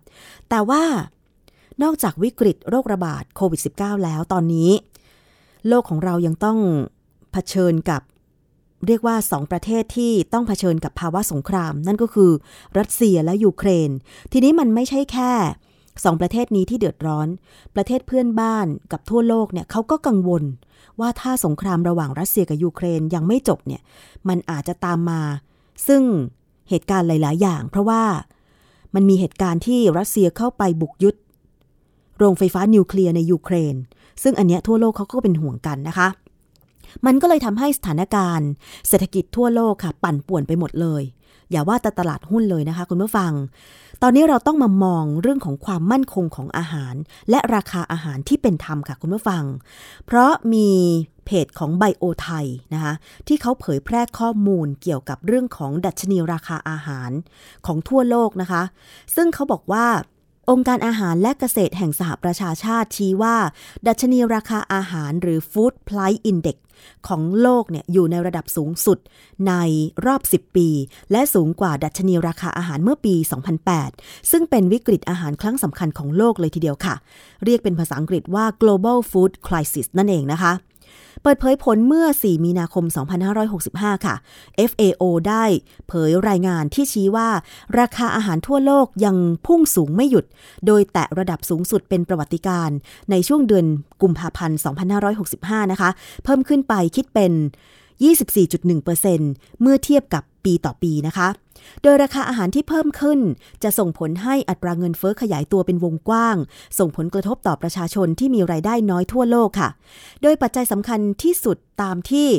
[0.50, 0.84] แต่ว่า
[1.84, 4.70] นอกจากวิกฤตโรคระบาดโควิด -19 แล้วตอนนี้
[5.68, 6.58] โลกของเรายังต้อง
[7.32, 8.02] เผชิญกับ
[8.88, 12.32] เรียกว่าสองประเทศที่ต้องเผชิญกับภาวะสงคราม นั่นก็คือ
[12.78, 13.90] รัสเซียและยูเครน
[14.32, 15.34] ทีนี้มันไม่ใช่แค่
[16.04, 17.28] สองประเทศนี้ที่เดือดร้อน
[17.76, 20.44] ประเทศเพื่อนบ้านกับทั่วโลกเนี่ยเขาก็กังวล
[21.00, 23.82] ว่าถ้าสงครามระหว่างรัสเซียกับยูเครนยังไม่จบเนี่ย
[24.28, 25.22] มันอาจจะตามมา
[25.88, 26.02] ซึ่ง
[26.70, 28.04] เหตุการณ์หลาย ๆ อย่าง เพราะว่า
[28.96, 31.16] มันมีเหตุการณ์ที่รัสเซียเข้าไปบุกยึด
[32.18, 33.76] โรงไฟฟ้านิวเคลียร์ในยูเครน
[34.24, 36.08] ซึ่งอันเนี้ยทั่วโลกเขาก็เป็นห่วงกันนะคะ
[37.06, 38.50] มันก็เลยทำให้สถานการณ์
[38.88, 41.04] เศรษฐกิจทั่วโลกค่ะ ปั่นป่วนไปหมดเลย
[41.52, 43.32] อย่าว่าแต่ตลาดหุ้นเลยนะคะ คุณผู้ฟัง
[44.02, 46.96] ตอนนี้เราต้องมามองเรื่องของความมั่นคงของอาหาร
[47.30, 49.44] และราคาอาหารที่เป็นธรรมค่ะคุณผู้ฟัง
[50.06, 50.70] เพราะมี
[51.26, 52.94] เพจของไบโอไทยนะคะ
[53.28, 57.12] ที่เขาเผยแพร่ข้อมูลเกี่ยวกับเรื่องของดัชนีราคาอาหาร
[57.66, 58.64] ของทั่วโลกนะคะ
[59.16, 59.86] ซึ่งเขาบอกว่า
[60.50, 63.38] องค์การอาหารและเกษตรแห่งสหประชาชาติชี้ว่า
[63.88, 66.58] ดัชนีราคาอาหารหรือ Food Price Index
[67.08, 68.98] ของโลกเนี่ยอยู่ในระดับสูงสุด
[69.48, 69.54] ใน
[70.06, 70.68] รอบ 10 ปี
[71.12, 73.16] และสูงกว่าดัชนีราคาอาหารเมื่อปี
[73.74, 76.96] 2008 ซึ่งเป็นวิกฤตอาหารครั้งสำคัญของโลกเลยทีเดียวค่ะ
[77.46, 80.54] เรียกเป็นภาษาอังกฤษว่า global food crisis นั่นเองนะคะ
[81.24, 82.86] เปิดเผยผลเมื่อ 4 มีนาคม
[83.46, 84.16] 2565 ค่ะ
[84.70, 85.44] FAO ได้
[85.88, 87.30] เผยรายงานที่ชี้ว่า
[87.80, 90.26] ราคาอาหารทั่วโลกยังพุ่งสูงไม่หยุด
[90.66, 92.70] โดยแตะระดับสูงสุดเป็นประวัติการ
[93.12, 93.66] ในช่วงเดือน
[94.02, 94.60] กุมภาพันธ์
[95.16, 95.90] 2565 นะคะ
[96.24, 97.34] เพิ่มขึ้นไปคิดเป็น
[98.00, 101.28] 24.1%เมื่อเทียบกับปีต่อปีนะคะ
[101.84, 103.20] โดยราคาอาหารที่เพิ่มขึ้น
[103.64, 106.38] จะส่งผลให้อัตราเงินเฟอ้อขยายตัวเป็นวงกว้าง
[106.80, 109.70] ส่งผลกระทบต่อประชาชนที่มีรายได้น้อยทั่วโลกค่ะ
[110.22, 112.30] โดยปัจจัยสำคัญที่สุดตามที่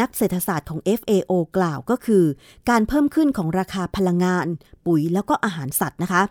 [0.00, 2.24] นักเศรษฐศาสตร์ของ FAO กล่าวก็คือ
[2.70, 4.46] การเพิ่มขึ้นของราคาพลังงาน
[4.86, 6.22] ปุ๋ยแล้วก็อาหารสัตว์นะคะ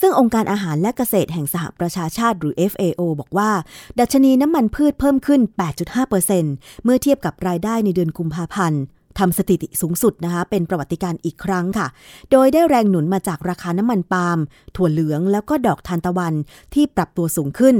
[0.00, 3.50] ซึ่งองค์การอาหารและเกษตรแห่งสหประชาชาติหรือ FAO บอกว่า
[3.98, 5.40] ดัชนีน้ำมันพืชเพิ่มขึ้น
[6.12, 8.82] 8.5%เมื่อเทียบกับรายได้ในเดือนกุมภาพันธ์
[9.18, 11.86] ทำสถิติสูงสุดนะคะเป็นประวัติการอีกครั้งค่ะ
[12.30, 14.38] โดยได้แรงหนุนมาจากราคาน้ำมันปาล์ม
[14.76, 16.34] ถั่วเหลืองแล้วก็ดอกทานตะวัน
[16.74, 17.76] ที่ปรับตัวสูงขึ้น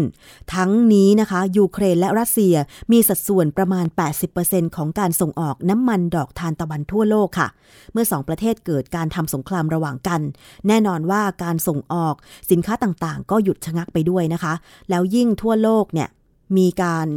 [0.54, 2.54] ทั้งนี้นะคะ ยูเครนและรัสเซีย
[2.92, 3.86] มีสัดส่วนประมาณ
[4.30, 7.48] 80%ของการส่งออกน้ำมันดอกทานตะวันทั่วโลกค่ะ
[7.92, 10.20] เมื่อสองประเทศเกิดการทำสงครามระหว่างกัน
[10.68, 12.14] แน่นอนว่าการส่งออก
[12.50, 14.54] สินค้าต่างๆ ก็หยุดชะงักไปด้วยนะคะ
[14.90, 16.08] แล้วยิ่งทั่วโลกเนี่ย
[16.56, 17.08] มีการ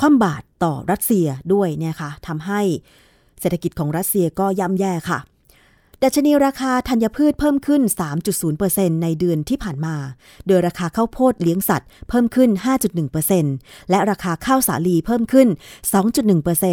[0.00, 2.60] คว่ำบาตรต่อรัสเซียด้วยเนี่ยค่ะทำให้
[3.40, 5.20] เศรษฐกิจของรัสเซียก็ย่ำแย่ค่ะ
[6.04, 7.82] ดัชนีราคาธัญพืชเพิ่มขึ้น
[8.42, 9.96] 3.0%ในเดือนที่ผ่านมา
[10.46, 12.50] โดยราคาข้าวโพดเลี้ยงสัตว์เพิ่มขึ้น
[13.20, 15.48] 5.1%และราคาข้าวสาลีเพิ่มขึ้น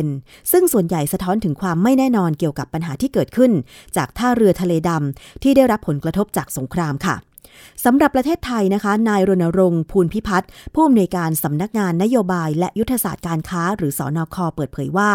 [0.02, 3.52] 2.1%ซึ่งส่วนใหญ่สะท้อนถึงความไม่แน่นอนเกี่ยวกับปัญหาที่เกิดขึ้น
[3.98, 7.16] จากท่าเรือทะเลดำที่ได้รับผลกระทบจากสงครามค่ะ
[7.86, 15.12] สำหรับประเทศไทยนะคะ นายรณรงค์ภูลพิพัฒน์ผู้อำนวยการสำนักงานนโยบายและยุทธศาสตร์การค้า หรือสอนอคเปิดเผยว่า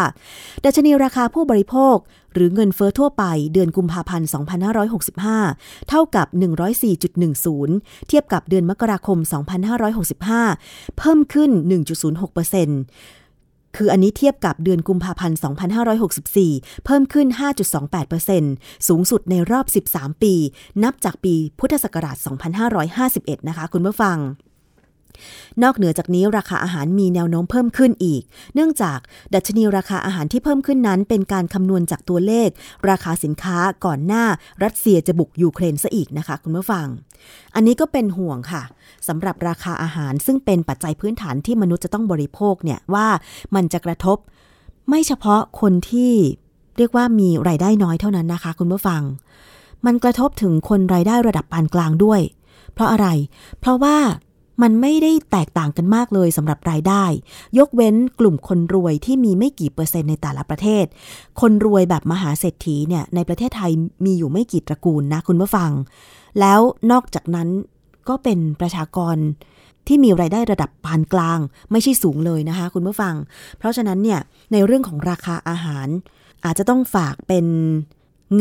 [0.65, 1.95] ดัชนีราคาผู้บริโภค
[2.33, 4.29] หรือเงินเฟอ้อทั่วไปเดือนกุมภาพันธ์
[5.43, 6.27] 2565 เท่ากับ
[6.97, 9.17] 104.10 เทียบกับเดือนมกราคม
[10.27, 13.22] 2565 เพิ่มขึ้น 1.06%
[13.77, 15.37] คืออันนี้เทียบกับเดือนกุมภาพันธ์
[16.11, 17.27] 2564 เพิ่มขึ้น
[18.07, 20.33] 5.28%สูงสุดในรอบ 13 ปี
[20.83, 22.17] นับจากปีพุทธศักราช
[22.83, 24.17] 2551 นะคะ คุณผู้ฟัง
[25.63, 28.21] นอกเหนือจากนี้ราคาอาหารมีแนวโน้มเพิ่มขึ้นอีก
[28.53, 28.99] เนื่องจาก
[29.33, 32.49] ดัชนีราคาอาหารที่เพิ่มขึ้นนั้น เป็นการคำนวณจากตัวเลข
[32.89, 34.23] ราคาสินค้าก่อนหน้า
[34.63, 36.87] รัสเซียจะบุกยูเครนซะอีกนะคะคุณผู้ฟัง
[37.55, 38.63] อันนี้ก็เป็นห่วงค่ะ
[39.07, 43.07] สำหรับราคาอาหารซึ่งเป็นปัจจัยพื้นฐานที่มนุษย์จะต้องบริโภคเนี่ยว่า
[43.55, 44.17] มันจะกระทบ
[44.89, 46.13] ไม่เฉพาะคนที่
[46.77, 49.01] เรียกว่ามีรายได้น้อยเท่านั้นนะคะ คุณผู้ฟัง
[49.85, 52.21] มันกระทบถึงคนรายได้ระดับปานกลางด้วย
[52.73, 53.07] เพราะอะไร
[53.59, 53.97] เพราะว่า
[54.61, 57.03] มันไม่ได้แตกต่างกันมากเลยสำหรับรายได้
[57.57, 60.85] ยกเว้นกลุ่มคนรวยที่มีไม่กี่เปอร์เซ็นต์ในแต่ละประเทศ
[61.41, 63.71] คนรวยแบบมหาเศรษฐีเนี่ยในประเทศไทย
[64.05, 65.71] มีอยู่ไม่กี่ตระกูลนะคุณผู้ฟัง
[66.39, 66.59] แล้ว
[66.91, 67.49] นอกจากนั้น
[68.09, 69.17] ก็เป็นประชากร
[69.87, 71.39] ที่มีรายได้ระดับปานกลาง
[71.71, 73.15] ไม่ใช่สูงเลยนะคะคุณผู้ฟัง
[73.57, 74.19] เพราะฉะนั้นเนี่ย
[74.51, 75.87] ในเรื่องของราคาอาหาร
[76.45, 77.45] อาจจะต้องฝากเป็น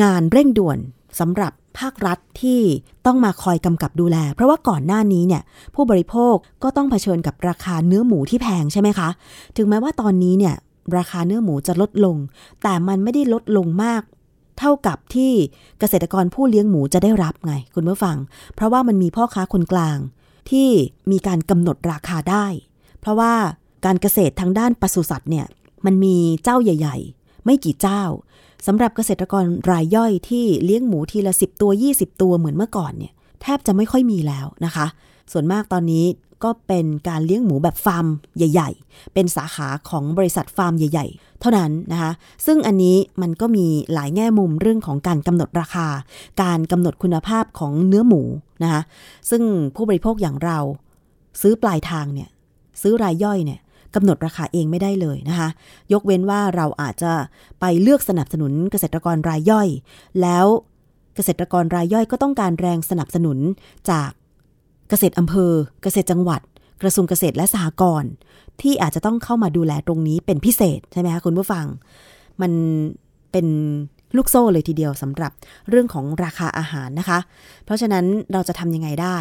[0.02, 0.78] งานเร่งด่วน
[1.20, 2.60] สำหรับภาครัฐที่
[3.06, 5.42] ต้องมาคอยกำกับดูแล เพราะว่าก่อนหน้านี้เนี่ย
[5.74, 9.08] ผู้บริโภคก็ต้องเผชิญกับราคาเนื้อหมูที่แพงใช่ไหมคะ
[9.56, 10.54] ถึงแม้ว่าตอนนี้เนี่ย
[10.96, 12.16] ราคาเนื้อหมูจะลดลง
[12.62, 14.02] แต่มันไม่ได้ลดลงมาก
[14.58, 15.32] เท่ากับที่
[15.78, 18.16] เกษตรกรผู้เลี้ยงหมูจะได้รับไง คุณผู้ฟัง
[18.54, 19.98] เพราะว่ามันมีพ่อค้าคนกลาง
[20.50, 20.68] ที่
[21.10, 22.46] มีการกำหนดราคาได้
[23.00, 23.32] เพราะว่า
[23.84, 25.46] การเกษตรทางด้านปศุสัตว์เนี่ย
[25.84, 28.02] มันมีเจ้าใหญ่ ๆ ไม่กี่เจ้า
[28.66, 34.86] สำหรับเกษตรกรรายย่อยที่เลี้ยงหมูทีละ 10 ตัว 20 ตัวเหมือนเมื่อก่อนเนี่ยแทบจะไม่ค่อยมีแล้วนะคะ
[35.32, 36.04] ส่วนมากตอนนี้
[36.44, 42.12] ก็เป็นการเลี้ยงหมูแบบฟาร์มใหญ่ ๆ เป็นสาขาของบริษัทฟาร์มใหญ่ ๆ เท่านั้นนะคะ
[42.46, 45.88] ซึ่งอันนี้มันก็มีหลายแง่มุมเรื่องของการกำหนดราคา
[46.42, 48.22] การกำหนดคุณภาพของเนื้อหมู
[48.62, 48.82] นะคะ
[49.30, 49.42] ซึ่ง
[49.74, 50.58] ผู้บริโภคอย่างเรา
[51.40, 52.28] ซื้อปลายทางเนี่ย
[52.82, 53.60] ซื้อรายย่อยเนี่ย
[53.94, 55.48] กำหนดราคาเองไม่ได้เลยนะคะ
[55.92, 57.12] ยกเว้นว่าเราอาจจะ
[57.60, 59.68] ไปเลือกสนับสนุนเกษตรกรรายย่อย
[60.22, 60.46] แล้ว
[61.16, 63.38] เกษตรกรรายย่อยก็ต้องการแรงสนับสนุน
[63.90, 64.10] จาก
[64.88, 65.52] เกษตรอำเภอ
[65.82, 66.40] เกษตรจังหวัด
[66.82, 68.10] กระทรวงเกษตรและสหกรณ์
[68.60, 71.64] ที่อาจจะต้องเข้ามาดูแลตรงนี้เป็นพิเศษใช่ไหมคะคุณผู้ฟัง
[72.42, 72.52] มัน
[73.32, 73.46] เป็น
[74.16, 75.32] ลูกโซ่เลยทีเดียวสำหรับ
[75.68, 77.18] เรื่องของราคาอาหารนะคะ
[77.64, 79.16] เพราะฉะนั้นเราจะทำยังไงได้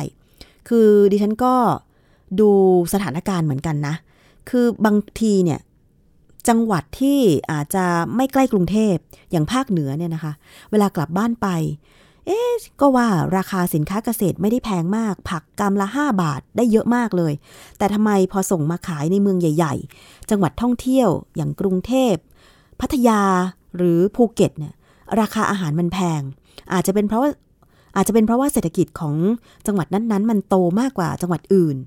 [0.70, 1.54] คือดิฉันก็
[2.40, 2.50] ดู
[2.94, 3.96] สถานการณ์เหมือนกันนะ
[4.52, 5.60] คือบางทีเนี่ย
[6.48, 7.20] จังหวัดที่
[7.52, 7.86] อาจจะ
[8.16, 8.96] ไม่ใกล้กรุงเทพ
[9.32, 10.34] อย่างภาคเหนือเนี่ยนะคะ
[10.72, 11.48] เวลากลับบ้านไป
[12.26, 12.40] เอ๊
[12.82, 17.34] ก็ว่าราคาสินค้าเกษตรไม่ได้แพงมาก ผักกำละ 5 บาทได้เยอะมากเลย
[17.78, 22.14] แต่ทำไมพอส่งมาขายในเมืองใหญ่ ๆ จังหวัดท่องเที่ยวอย่างกรุงเทพ
[22.82, 23.22] พัทยา
[23.78, 24.74] หรือภูเก็ตเนี่ย
[25.20, 26.22] ราคาอาหารมันแพง
[26.74, 27.30] อาจจะเป็นเพราะว่า
[27.96, 29.16] อาจจะเป็นเพราะว่าเศรษฐกิจของ
[29.68, 31.78] จังหวัดนั้นๆ มันโตมากกว่าจังหวัดอื่น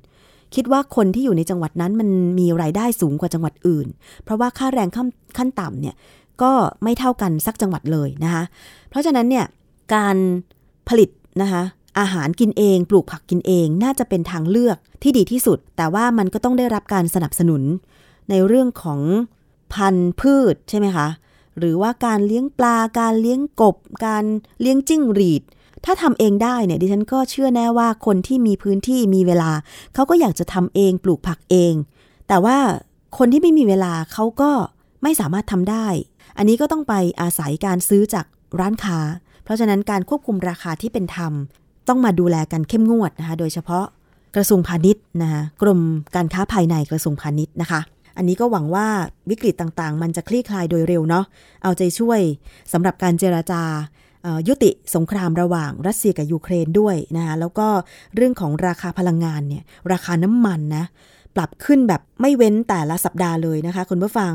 [0.54, 3.86] คิดว่าคนที่อยู่ในจังหวัดนั้นมันมีรายได้สูงกว่าจังหวัดอื่น
[4.24, 4.88] เพราะว่าค่าแรง
[5.36, 5.94] ขั้นต่ำเนี่ย
[6.42, 8.42] ก็ไม่เท่ากันสักจังหวัดเลยนะคะ
[8.90, 9.44] เพราะฉะนั้นเนี่ย
[9.94, 10.16] การ
[10.88, 11.10] ผลิต
[11.42, 11.62] นะคะ
[12.00, 17.62] อาหารกินเอง ปลูกผักกินเองน่าจะเป็นทางเลือกที่ดีที่สุด แต่ว่ามันก็ต้องได้รับการสนับสนุน
[18.30, 19.00] ในเรื่องของ
[19.74, 21.08] พันธุ์พืชใช่ไหมคะ
[21.58, 24.24] หรือว่าการเลี้ยงปลา การเลี้ยงกบ การ
[24.60, 25.42] เลี้ยงจิ้งหรีด
[25.84, 29.50] ถ้าทำเองได้เนี่ยดิฉันก็เชื่อแน่ว่าคนที่มีพื้นที่มีเวลา
[29.94, 31.74] เขาก็อยากจะทำเองปลูกผักเอง
[32.28, 32.56] แต่ว่า
[33.18, 34.50] คนที่ไม่มีเวลาเขาก็
[35.02, 35.86] ไม่สามารถทำได้
[36.36, 38.26] อันนี้ก็ต้องไปอาศัยการซื้อจาก
[38.60, 38.98] ร้านค้า
[39.44, 41.32] เพราะฉะนั้นการควบคุมราคาที่เป็นธรรม
[41.88, 43.84] ต้องมาดูแลกันเข้มงวดนะคะ โดยเฉพาะ
[44.36, 45.80] กระทรวงพาณิชย์นะคะกรม
[46.16, 47.80] การค้าภายในกระทรวงพาณิชย์นะคะ
[48.16, 48.86] อันนี้ก็หวังว่า
[49.30, 51.24] วิกฤตต่างๆ มันจะคลี่คลายโดยเร็วเนาะ
[51.62, 52.20] เอาใจช่วย
[52.72, 53.62] สำหรับการเจราจา
[54.48, 57.68] ยุติสงครามระหว่างรัสเซียกับยูเครนด้วยนะคะแล้วก็
[58.14, 60.84] เรื่องของราคาพลังงานเนี่ยราคาน้ำมันนะ
[61.36, 64.32] ปรับขึ้นแบบไม่เว้นแต่ละสัปดาห์เลยนะคะคุณผู้ฟัง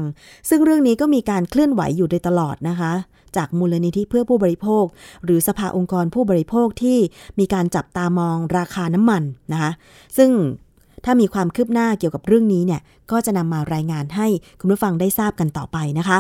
[0.50, 2.92] ซึ่งเรื่องนี้ก็มีการเคลื่อนไหวอยู่โดยตลอดนะคะ
[3.38, 4.86] จากมูลนิธิเพื่อผู้บริโภค
[5.26, 6.98] หรือสภาองค์กรผู้บริโภคที่
[7.40, 9.72] มีการจับตามองราคาน้ำมันนะคะ
[10.18, 10.32] ซึ่ง
[11.06, 14.28] ถ้ามีความคืบหน้าเกี่ยวกับเรื่องนี้เนี่ยก็จะนำมารายงานให้
[14.60, 16.20] คุณผู้ฟังได้ทราบกันต่อไปนะคะ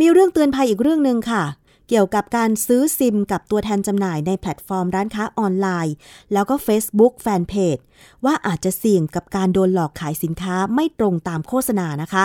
[0.00, 1.42] มีเรื่องเตือนภัยอีกเรื่องหนึ่งค่ะ
[1.88, 5.94] เกี่ยวกับการซื้อซิมกับตัวแทนจำหน่ายในแพลตฟอร์มร้านค้าออนไลน์
[6.32, 7.76] แล้วก็ Facebook แฟนเพจ
[8.24, 12.24] ว่าอาจจะเสี่ยงกับการโดนหลอกขายสินค้าไม่ตรงตามโฆษณานะคะ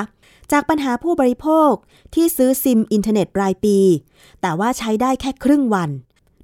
[0.51, 1.71] จากปัญหาผู้บริโภค
[2.15, 3.77] ที่ซื้อซิมอินเทอร์เน็ตรายปี
[4.41, 5.89] แต่ว่าใช้ได้แค่ครึ่งวัน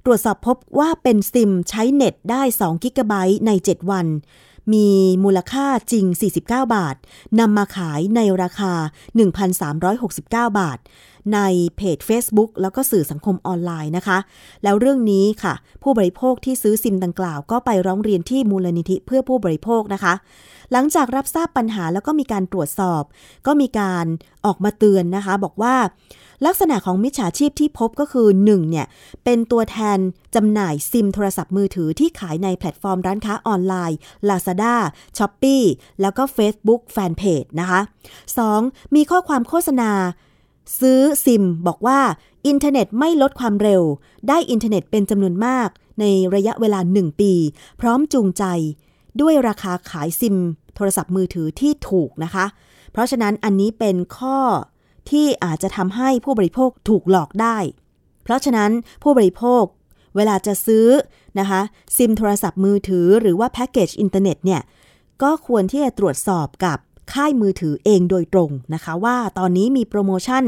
[0.04, 4.06] ตรวจสอบพบว่าเป็นซิมใช้เน็ตได้2กิกะไบต์ใน 7 วัน
[4.72, 4.88] มี
[5.24, 6.96] มูลค่าจริง 49 บาท
[7.40, 8.72] นำมาขายในราคา
[9.66, 10.78] 1,369 บาท
[11.34, 11.40] ใน
[11.76, 14.18] เพจ Facebook แล้วก็สื่อสังคมออนไลน์นะคะ
[14.62, 20.14] แล้วเรื่องนี้ค่ะ ผู้บริโภคที่ซื้อซิมดังกล่าวก็ไปร้องเรียนที่มูลนิธิเพื่อผู้บริโภคนะคะ
[20.72, 23.02] หลังจากรับทราบปัญหาแล้วก็มีการตรวจสอบ
[23.46, 24.06] ก็มีการ
[24.46, 25.74] ออกมาเตือนนะคะ บอกว่า
[26.46, 28.70] ลักษณะของมิจฉาชีพที่พบก็คือ 1.
[28.70, 28.86] เนี่ย
[29.24, 29.98] เป็นตัวแทน
[30.34, 33.98] จำหน่ายซิมโทรศัพท์มือถือที่ขายในแพลตฟอร์มร้านค้าออนไลน์
[34.28, 34.74] Lazada,
[35.18, 35.62] s h o p e e
[36.00, 37.80] แล้วก็ Facebook Fanpage นะคะ
[38.38, 38.94] 2.
[38.94, 39.90] มีข้อความโฆษณา
[40.80, 42.00] ซื้อซิมบอกว่า
[42.46, 43.82] อินเทอร์เน็ตไม่ลดความเร็ว
[44.28, 45.68] ได้อินเทอร์เน็ตเป็นจำนวนมาก
[46.00, 47.32] ในระยะเวลา 1 ปี
[47.80, 48.44] พร้อมจูงใจ
[49.20, 50.36] ด้วยราคาขายซิม
[50.74, 52.46] โทรศัพท์มือถือที่ถูกนะคะ
[52.92, 54.38] เพราะฉะนั้นอันนี้เป็นข้อ
[55.10, 57.58] ที่อาจจะทำให้ผู้บริโภคถูกหลอกได้
[58.24, 58.70] เพราะฉะนั้น
[59.02, 59.64] ผู้บริโภค
[60.16, 60.88] เวลาจะซื้อ
[61.38, 61.60] นะคะ
[61.96, 64.62] ซิมโทรศัพท์มือถือหรือว่าแพ็กเกจอินเทอร์เน็ตเนี่ย
[65.22, 66.78] ก็ควรที่จะตรวจสอบกับ
[67.12, 70.44] ค่ายมือถือเองโดยตรงนะคะ ว่าตอนนี้มีโปรโมชั่น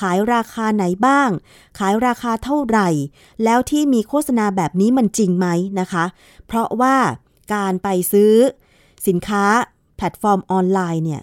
[0.00, 1.30] ขายราคาไหนบ้าง
[1.78, 2.88] ขายราคาเท่าไหร่
[3.44, 5.46] แล้วที่มีโฆษณาแบบนี้มันจริงไหม
[5.80, 6.04] นะคะ
[6.46, 6.96] เพราะว่า
[7.54, 8.32] การไปซื้อ
[9.06, 9.44] สินค้า
[9.96, 11.22] แพลตฟอร์มออนไลน์เนี่ย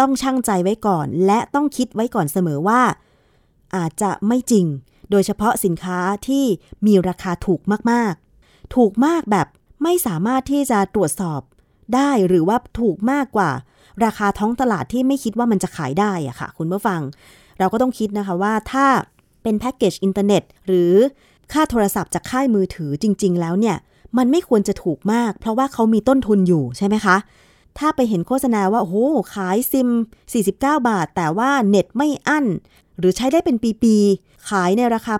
[0.00, 2.82] ต้องชั่งใจไว้ก่อน และต้องคิดไว้ก่อนเสมอว่า
[3.76, 4.66] อาจจะไม่จริง
[5.10, 6.44] โดยเฉพาะสินค้าที่
[6.86, 9.46] มีราคาถูกมากๆ ถูกมากแบบ
[9.82, 11.40] ไม่สามารถที่จะตรวจสอบ
[11.94, 13.50] ได้หรือว่าถูกมากกว่า
[14.04, 17.00] ราคาท้องตลาดที่ไม่คิดว่ามันจะขายได้อะค่ะ คุณผู้ฟัง
[17.58, 18.86] เราก็ต้องคิดนะคะว่าถ้า
[19.42, 20.92] เป็นแพ็กเกจอินเทอร์เน็ต หรือ
[21.52, 23.76] ค่าโทรศัพท์จากค่ายมือถือจริง ๆ แล้วเนี่ย
[24.18, 27.16] มันไม่ควรจะถูกมาก เพราะว่าเขามีต้นทุนอยู่ใช่ไหมคะ
[27.78, 28.96] ถ้าไปเห็นโฆษณาว่าโอ้โห
[29.34, 29.88] ขายซิม
[30.32, 32.46] 49 บาท แต่ว่าเน็ตไม่อั้น
[32.98, 35.14] หรือใช้ได้เป็นปีๆ ขายในราคา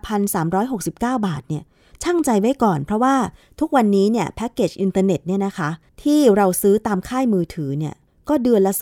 [0.57, 1.65] 1,369 บาทเนี่ย
[2.03, 3.17] ชั่งใจไว้ก่อนเพราะว่า
[3.61, 5.71] ทุกวันนี้เนี่ยแพ็กเกจอินเทอร์เน็ตเนี่ยนะคะ
[6.03, 7.95] ที่เราซื้อตามค่ายมือถือเนี่ย
[8.29, 8.73] ก็เดือนละ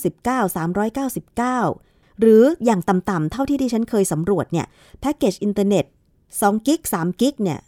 [0.00, 4.66] 299 399 หรืออย่างต่ำๆเท่าที่ดิฉันเคยสำรวจเนี่ย
[5.00, 5.84] แพ็กเกจอินเทอร์เน็ต
[6.30, 7.60] 2กิก3กิกเนี่ย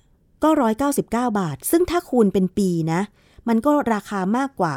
[0.42, 0.48] ก็
[0.88, 3.00] 199 บาท ซึ่งถ้าคูณเป็นปีนะ
[3.48, 4.76] มันก็ราคามากกว่า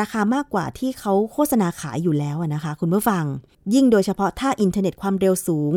[0.00, 3.24] ราคามากกว่าที่เขาโฆษณาขายอยู่แล้วนะคะ คุณผู้ฟัง
[3.74, 5.74] ยิ่งโดยเฉพาะถ้าอินเทอร์เน็ตความเร็วสูง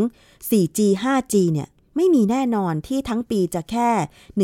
[0.50, 3.90] 4G 5G เนี่ยไม่มีแน่นอนที่ทั้งปีจะแค่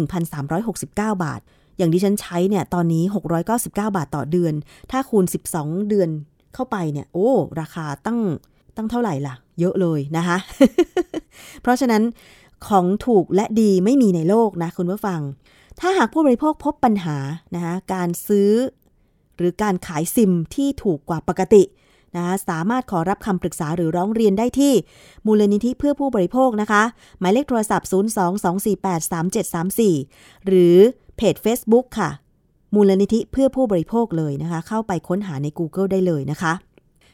[0.05, 1.41] 1,369 บาท
[1.77, 3.03] อย่างที่ฉันใช้เนี่ยตอนนี้
[3.45, 4.53] 699 บาทต่อเดือน
[4.91, 6.09] ถ้าคูณ 12 เดือน
[6.53, 8.19] เข้าไปเนี่ย โอ้ ราคาตั้ง
[8.75, 10.37] ตั้งเท่าไหร่ล่ะ เยอะเลยนะคะ
[11.61, 12.03] เพราะฉะนั้น
[12.67, 15.21] ของถูกและดีไม่มีในโลกนะคุณผู้ฟัง
[15.79, 17.17] ถ้าหากผู้บริโภคพบปัญหา
[17.55, 18.49] นะคะการซื้อ
[19.37, 21.63] หรือการขายซิมที่ถูกกว่าปกติ
[22.17, 24.73] นะสามารถขอรับคำปรึกษาหรือร้องเรียนได้ที่
[25.25, 26.83] มูลนิธิเพื่อผู้บริโภคนะคะ
[27.19, 27.87] หมายเลขโทรศัพท์
[29.91, 30.77] 022483734 หรือ
[31.17, 32.09] เพจ Facebook ค่ะ
[32.75, 36.53] มูลนิธิเพื่อผู้บริโภคเลยนะคะ เข้าไปค้นหาใน Google ได้เลยนะคะ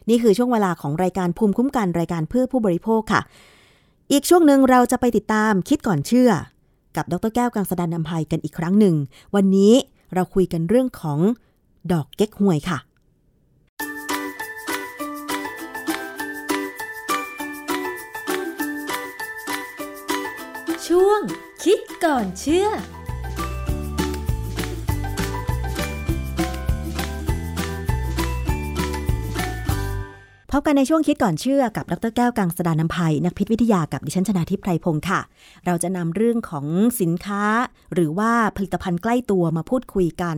[0.09, 3.21] นี่คือช่วงเวลาของรายการภูมิคุ้มกันรายการเพื่อผู้บริโภคค่ะ
[4.11, 6.31] อีกช่วงหนึ่งเราจะไปติดตามคิดก่อนเชื่อ
[6.95, 8.95] กับดรแก้วกังสดานนภัยกันอีกครั้งหนึ่ง
[9.35, 9.73] วันนี้
[10.13, 11.19] เราคุยกันเรื่องของ
[11.91, 12.79] ดอกเก๊กฮวยค่ะ
[20.87, 21.21] ช่วง
[21.63, 22.67] คิดก่อนเชื่อ
[30.53, 35.19] พบกันในช่วงคิดก่อนเชื่อกับดรแก้วกังสดานนภัย นักพิษวิทยากับดิฉันชนาทิพไพรพงศ์ค่ะ
[35.65, 36.65] เราจะนำเรื่องของ
[37.01, 37.43] สินค้า
[37.93, 40.37] หรือว่าผลิตภัณฑ์ใกล้ตัวมาพูดคุยกัน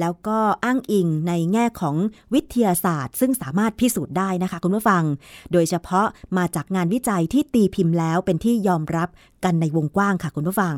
[0.00, 1.96] แล้วก็อ้างอิงในแง่ของ
[2.34, 5.04] วิทยาศาสตร์ ซึ่งสามารถพิสูจน์ได้นะคะ คุณผู้ฟัง
[5.52, 6.06] โดยเฉพาะ
[6.36, 9.08] มาจากงานวิจัยที่ตีพิมพ์แล้วเป็นที่ยอมรับ
[9.44, 10.76] กันในวงกว้างค่ะคุณผู้ฟัง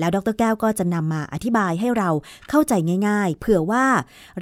[0.00, 2.10] แล้วดรแก้วก็จะนำมาอธิบายให้เรา
[2.50, 2.72] เข้าใจ
[3.08, 3.86] ง่าย ๆ เผื่อว่า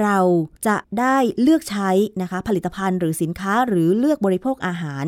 [0.03, 0.19] เรา
[0.67, 1.91] จะได้เลือกใช้
[2.23, 5.05] นะคะผลิตภัณฑ์หรือสินค้าหรือเลือกบริโภคอาหาร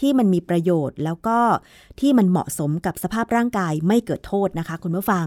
[0.00, 1.38] ที่มันมีประโยชน์ แล้วก็
[2.00, 5.26] ที่มันเหมาะสมกับสภาพร่างกายไม่เกิดโทษนะคะ คุณผู้ฟัง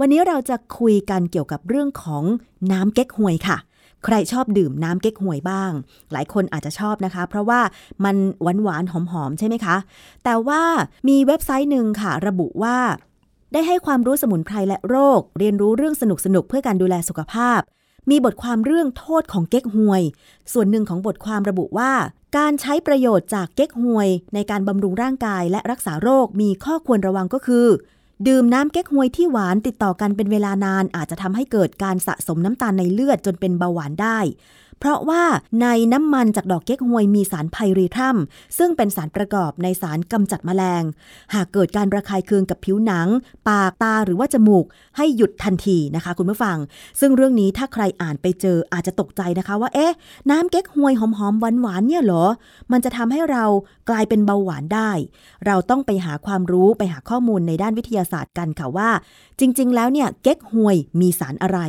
[0.00, 2.24] วันนี้เราจะคุยกันเกี่ยวกับเรื่องของ
[2.72, 3.58] น้ำเก๊กฮวยค่ะ
[4.04, 5.72] ใครชอบดื่มน้ำเก๊กฮวยบ้าง
[6.12, 7.60] หลายคนอาจจะชอบนะคะ เพราะว่า
[8.04, 9.76] มันหวานหวานๆหอมๆใช่ไหมคะ
[10.24, 10.62] แต่ว่า
[11.08, 12.76] มีเว็บไซต์หนึ่งค่ะ ระบุว่า
[13.52, 17.60] ได้ให้ความรู้สมุนไพรและโรค เรียนรู้เรื่องสนุกๆเพื่อการดูแลสุขภาพ
[18.10, 20.02] มีบทความเรื่องโทษของเก๊กฮวย
[20.52, 21.92] ส่วนหนึ่งของบทความระบุว่า
[22.36, 27.66] การใช้ประโยชน์จากเก๊กฮวย ในการบำรุงร่างกายและรักษาโรคมีข้อควรระวังก็คือ
[28.28, 34.18] ดื่มน้ำเก๊กฮวยที่หวานติดต่อกันเป็นเวลานานอาจจะทำให้เกิดการสะสมน้ำตาลในเลือดจนเป็นเบาหวานได้
[34.78, 35.22] เพราะว่า
[35.62, 38.16] ในน้ำมันจากดอกเก๊กฮวยมีสารไพรีทัม
[38.58, 40.82] ซึ่งเป็นสารประกอบในสารกำจัดแมลง
[41.34, 43.08] หากเกิดการระคายเคืองกับผิวหนัง
[43.48, 44.64] ปากตาหรือว่าจมูก
[44.96, 46.58] ให้หยุดทันทีนะคะคุณผู้ฟัง
[47.00, 49.92] ซึ่งเรื่องนี้ถ้าใครอ่านไปเจออาจจะตกใจนะคะว่าเอ๊ะ
[50.30, 52.24] น้ำเก๊กฮวยหอมๆหวานๆเนี่ยเหรอ
[52.72, 53.44] มันจะทำให้เรา
[53.88, 54.90] กลายเป็นเบาหวานได้
[55.46, 58.90] เราต้องไปหาความรู้ไปหาข้อมูลในด้านวิทยาศาสตร์กันค่ะว่า
[59.40, 61.60] จริง ๆ แล้วเนี่ยเก๊กฮวยมีสารอะไร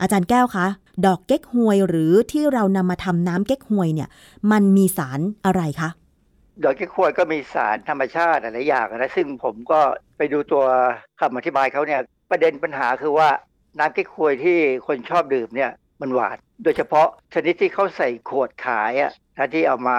[0.00, 0.66] อาจารย์แก้วคะ
[1.06, 4.08] ดอกเก๊กฮวยหรือที่เรานำมาทำน้ำเก๊กฮวยเนี่ย
[4.52, 5.90] มันมีสารอะไรคะ
[6.64, 9.80] ดอกเก๊กฮวยก็มีสารธรรมชาติหลายอย่างนะซึ่งผมก็
[10.16, 10.64] ไปดูตัว
[11.20, 13.28] คำอธิบายเขาเนี่ยประเด็นปัญหาคือว่า
[13.78, 15.70] น้ำเก๊กฮวยที่คนชอบดื่มเนี่ย
[16.00, 19.98] มันหวานโดยเฉพาะชนิดที่เขาใส่ขวดขายอะนะที่เอามา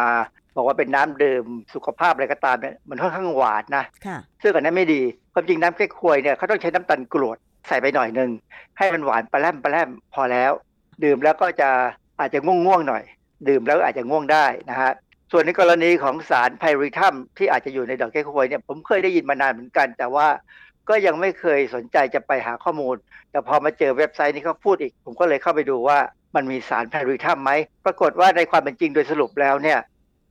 [0.56, 5.02] บอกว่าเป็นน้ำดื่มสุขภาพอะไรก็ตามเนี่ยมันค่อนข้างหวานนะค่ะซึ่งอันนั้นไม่ดี
[5.34, 7.38] ความจริงน้ำเก๊กฮวยเนี่ยเขาต้องใช้น้ำตาลกรวด
[7.68, 8.30] ใส่ไปหน่อยหนึ่ง
[8.78, 10.52] ให้มันหวานปลาแรมปลาแรมพอแล้ว
[11.04, 11.70] ดื่มแล้วก็จะ
[12.20, 13.04] อาจจะง่วงๆหน่อย
[13.50, 14.92] ดื่มแล้วอาจจะง่วงได้นะฮะ
[15.32, 20.28] ส่วนในกรณีของสารไพริทัมที่อาจจะอยู่ในดอกเก๊กฮวยเนี่ยผมเคยได้ยินมานานเหมือนกัน แต่ว่า
[20.90, 22.96] ก็ยังไม่เคยสนใจจะไปหาข้อมูล
[23.32, 26.00] แต่พอมาเจอเว็บไซต์นี้เขาพูดอีก ผมก็เลยเข้าไปดูว่า
[26.36, 27.52] มันมีสารไพริทัมไหม
[27.86, 29.80] ปรากฏว่าในความเป็นจริงโดยสรุปแล้วเนี่ย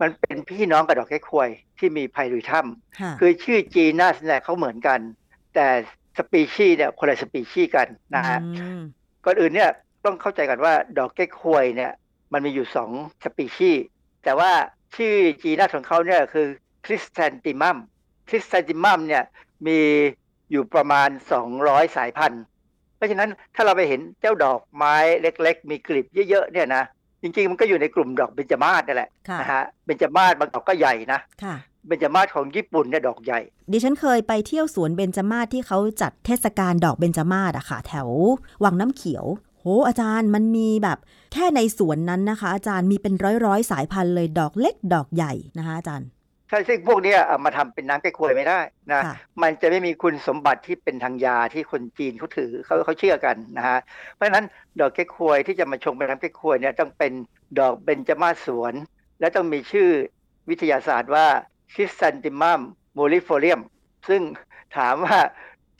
[0.00, 2.66] มันเป็นพี่น้องกับดอกเก๊กฮวยที่มีไพริทัม
[3.00, 5.00] ค่ะคือชื่อจีนัสเนี่ยเขาเหมือนกัน
[5.54, 5.68] แต่
[6.18, 8.80] สปีชีส์เนี่ยคนละสปีชีส์กันนะฮะอืม
[9.24, 9.70] ก่อนอื่นเนี่ย
[10.04, 11.92] ต้องเข้าใจกันว่าดอกเก๊กฮวยเนี่ย
[12.32, 12.90] มันมีอยู่สอง
[13.24, 13.84] สปีชีส์
[14.24, 14.50] แต่ว่า
[14.96, 16.46] ชื่อจีนัสของเขาเนี่ยคือ
[16.84, 17.78] คริสแซนติมัม
[18.28, 19.24] คริสแซนติมัมเนี่ย
[19.66, 19.80] มี
[20.50, 21.08] อยู่ประมาณ
[21.52, 22.42] 200 สายพันธุ์
[22.96, 26.84] เพราะฉะนั้นถ้าเราไปเห็นเจ้าดอกไม้เล็ก ๆ มีกลีบเยอะๆเนี่ยนะ
[27.22, 31.54] จริงๆมันก็อยู่ในกลุ่มดอกเบญจมาศนั่นแหละค่ะนะฮะเบญจมาศบางดอกก็ใหญ่นะค่ะ
[31.86, 33.40] เบญจมาศของญี่ปุ่นเนี่ยดอกใหญ่
[33.72, 38.08] ดิฉันเคยไปเที่ยวสวนเบญจมาศที่เขาจัดเทศกาลดอกเบญจมาศอะค่ะ แถว
[38.64, 39.24] วังน้ำเขียว
[39.60, 40.98] โหอาจารย์มันมีแบบ
[41.32, 46.08] แค่ในสวนนั้นนะคะ อาจารย์มีเป็นร้อยร้อยๆสายพันธุ์เลยดอกเล็กดอกใหญ่นะคะอาจารย์
[46.48, 48.60] ใช่ซึ่งพวกเนี้ยเอามาทำเป็นน้ำแก้ควยไม่ได้
[48.90, 53.78] นะค่ะมันจะไม่มีคุณสมบัติที่เป็นทางยาที่คนจีนเขาถือเขาเขาเชื่อกันนะฮะ
[54.12, 54.44] เพราะฉะนั้น
[54.80, 57.12] ดอกแก้ควยที่จะมาชงเป็นน้ำแก้ควยเนี่ยต้องเป็น
[57.58, 58.74] ดอกเบญจมาศสวน
[59.20, 59.88] และต้องมีชื่อ
[60.48, 61.26] วิทยาศาสตร์ว่า
[61.74, 63.60] Chrysanthemum morifolium
[64.08, 64.22] ซึ่ง
[64.76, 65.18] ถามว่า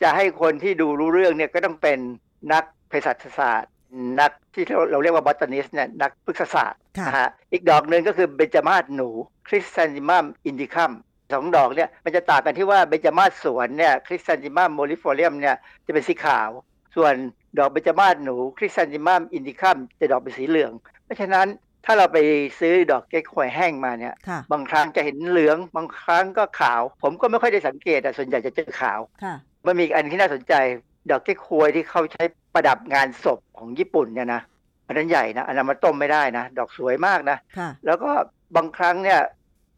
[0.02, 1.98] จะให้คนที่ดูรู้เรื่องเนี่ยก็ต้องเป็น
[2.52, 3.72] นักเภสัชศาสตร์
[4.20, 9.08] นักที่เราเรียกว่า botanist เนี่ยนักพฤกษศาสตร์ค่ะนะฮะอีกดอกหนึ่งก็คือเบญจมาศหนู
[9.48, 10.92] Chrysanthemum indicum
[11.32, 16.50] สองดอกเนี่ยมันจะต่างกันที่ว่าเบญจมาศสวนเนี่ย Chrysanthemum morifolium เนี่ยจะเป็นสีขาว
[16.96, 17.14] ส่วน
[17.58, 20.72] ดอกเบญจมาศหนู Chrysanthemum indicum จะดอกเป็นสีเหลือง
[21.04, 21.46] เพราะฉะนั้น
[21.84, 22.18] ถ้าเราไป
[22.60, 29.34] ซื้อดอกเก๊กฮวยแห้งมาเนี่ยค่ะบางครั้งจะเห็นเหลือง บางครั้งก็ขาว ผมก็ไม่ค่อยได้สังเกตแต่ส่วนใหญ่จะเจอขาวค่ะ
[29.66, 30.54] มันมีอีกอันที่น่าสนใจ
[31.10, 32.24] ดอกเก๊กฮวยที่เขาใช้
[32.54, 34.42] ประดับงานศพของญี่ปุ่นเนี่ยนะ
[34.86, 38.10] อันนั้นใหญ่นะอันนั้นมาต้มไม่ได้นะ ดอกสวยมากนะค่ะแล้วก็
[38.56, 39.20] บางครั้งเนี่ย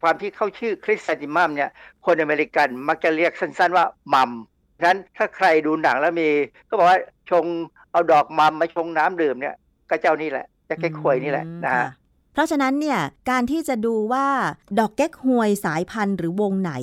[0.01, 1.69] ความที่เขาชื่อ Chrysanthemum เนี่ย
[2.05, 4.31] คนอเมริกันมักจะเรียกสั้นๆว่ามัม
[4.77, 6.29] ฉะนั้นถ้าใครดูหนังแล้วมี
[6.69, 6.99] ก็บอกว่า
[7.31, 7.45] ชง
[7.91, 9.55] เอาดอกมัมมาชงน้ำดื่มเนี่ย
[9.89, 11.85] ก็เจ้านี่แหละ เจ้าเก๊กฮวยนี่แหละนะฮะค่
[12.33, 12.99] เพราะฉะนั้นเนี่ย
[13.29, 14.27] การที่จะดูว่า
[14.79, 16.73] ดอกเก๊กฮวยสายพันธุ์หรือวงไหน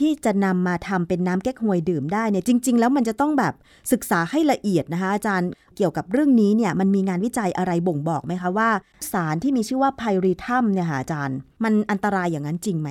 [0.00, 3.54] ที่จะนำมาทำเป็นน้ำเก๊กฮวยดื่มได้เนี่ยจริง ๆ แล้วมันจะต้องแบบ
[3.92, 8.70] ศึกษาให้ละเอียดนะคะอาจารย์เกี่ยวกับเรื่องนี้เนี่ยมันมีงานวิจัยอะไรบ่งบอกไหมคะว่า
[9.12, 12.90] สารที่มีชื่อว่าไพริทัมเนี่ยค่ะอาจารย์ มันอันตรายอย่างนั้นจริงไหม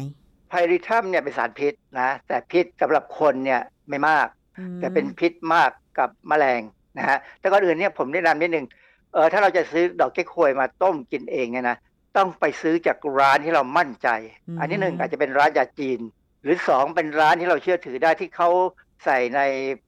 [0.50, 4.28] ไพริทัมเนี่ยเป็นสารพิษนะแต่พิษสำหรับคนเนี่ยไม่มาก
[4.58, 6.62] อืมแต่เป็นพิษมากกับแมลง
[6.98, 8.66] นะฮะแต่ก่อนอื่นเนี่ยผมแนะนำนิดนึง
[9.16, 11.78] เออถ้าเราจะซื้อดอกเก๊กฮวยมาต้มกินเองเนี่ยนะ
[12.18, 14.10] ต้องไปซื้อจากร้านที่เรามั่นใจ
[14.60, 16.00] อันที่หนึ่งอาจจะเป็นร้านยาจีน
[16.44, 18.50] หรือสองเป็นร้านที่เราเชื่อถือได้ที่เขา
[19.06, 19.42] ใส่ใน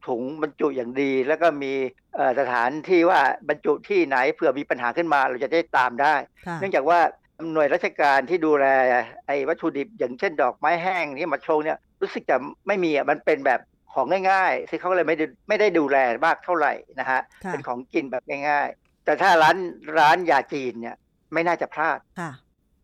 [0.08, 1.74] ถุงบรรจุอย่างดี แล้วก็มี
[2.16, 3.20] เอ่อสถานที่ว่า
[3.50, 6.16] บรรจุที่ไหนเผื่อมีปัญหาขึ้นมาเราจะได้ตามได้
[6.46, 7.00] ค่ะเนื่องจากว่า
[7.54, 8.66] หน่วยราชการที่ดูแล
[9.28, 13.60] ไอ้วัตถุดิบอย่างเช่นดอกไม้แห้งที่มาชงเนี่ยรู้สึกจะไม่มีอะมันเป็นแบบ
[13.94, 19.58] ขของง่ายๆซึ่งเขาเลยไม่ได้ไม่ได้ดูแลมากเท่าไหร่นะฮะค่ะเป็นของกินแบบง่ายๆ แต่ถ้าร้าน
[20.00, 20.96] ร้านยาจีนเนี่ย
[21.34, 22.32] ไม่น่าจะพลาดค่ะ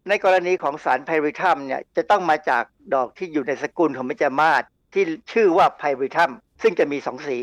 [0.09, 2.63] ในกรณีของสารไพริทัมเนี่ยจะต้องมาจาก
[2.93, 4.63] ดอกที่อยู่ในสกุลของเบญจมาศ
[4.93, 7.37] ที่ชื่อว่าไพริทัมซึ่งจะมีสองสี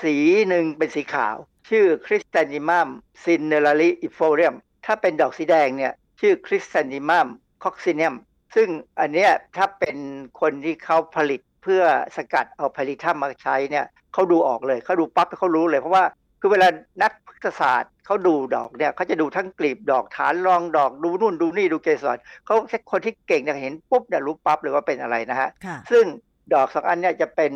[0.00, 0.16] สี
[0.48, 1.36] หนึ่งเป็นสีขาว
[1.68, 2.88] ชื่อคริส t ตนิมัม
[3.24, 4.54] ซินเนลาริอิโฟเรียม
[4.86, 7.26] ถ้าเป็นดอกสีแดงเนี่ยชื่อคริส t ตนิมัม
[7.64, 8.14] คอกซิเนียม
[8.54, 8.68] ซึ่ง
[9.00, 9.96] อันเนี้ยถ้าเป็น
[10.40, 11.82] คนที่เขาผลิตเพื่อ
[12.16, 16.04] สกัดเอา pyrethrum มาใช้เนี่ยเขาดูออกเลยเขาดูปั๊บเขารู้เลยเพราะว่า
[16.40, 16.68] คือเวลา
[17.02, 22.16] นักพฤกษศาสตร์เขาดูดอกเนี่ยเขาจะดูทั้งกลีบดอกฐานรองดอกดูนู่นดูนี่ดูเกสร
[22.46, 26.04] เขาแค่คนที่เก่งเนี่ยเห็นปุ๊บเนี่ยรู้ปั๊บเลยว่าเป็นอะไรนะฮะค่ะซึ่ง
[26.54, 27.52] ดอกสองอันเนี่ยจะเป็น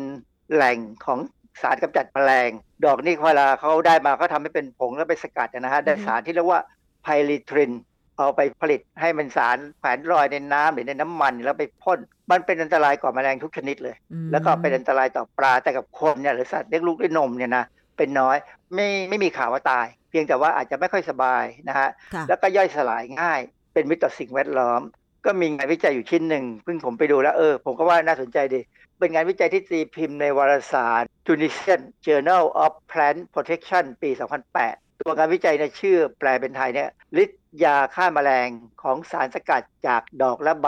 [0.53, 1.19] แหล่งของ
[1.61, 2.49] สารกำจัดแมลง
[2.85, 6.59] ดอกนี่เวลาเขาได้มาเขาทำให้เป็นผงแล้วไปสกัดนะฮะได้อือฮึสารที่เรียกว่า
[7.03, 7.71] ไพลิทริน
[8.17, 11.99] เอาไปผลิตให้มันสารแขวนลอยในน้ำหรือในน้ำมันแล้วไปพ่น
[12.31, 17.65] มันเป็นอันตรายก่อแมลงทุกชนิดเลยอืมแล้วก็เป็นอันตรายต่อปลาแต่กับคนเนี่ยหรือสัตว์เลี้ยงลูกด้วยนมเนี่ยนะ
[17.97, 18.37] เป็นน้อย
[18.73, 23.41] ไม่ไม่มีข่าวว่าตาย เพียงแต่ว่าอาจจะไม่ค่อยสบายนะฮะค่ะแล้วก็ย่อยสลายง่าย
[23.73, 24.81] เป็นมิตรต่อสิ่งแวดล้อม
[25.25, 28.61] ก็มีงานวิจัยอยู่ชิ้นหนึ่งเพิ่งผมไปดูแล้วเออผมก็ว่าน่าสนใจดี
[28.99, 34.09] เป็นงานวิจัยที่ตีพิมพ์ในวารสาร Tunisian Journal of Plant Protection ปี
[34.55, 36.89] 2008 ตัวงานวิจัยเนี่ยชื่อแปลเป็นไทยเนี่ย
[37.23, 38.49] ฤทธิ์ยาฆ่าแมลง
[38.81, 40.67] ของสารสกัดจากดอกและใบ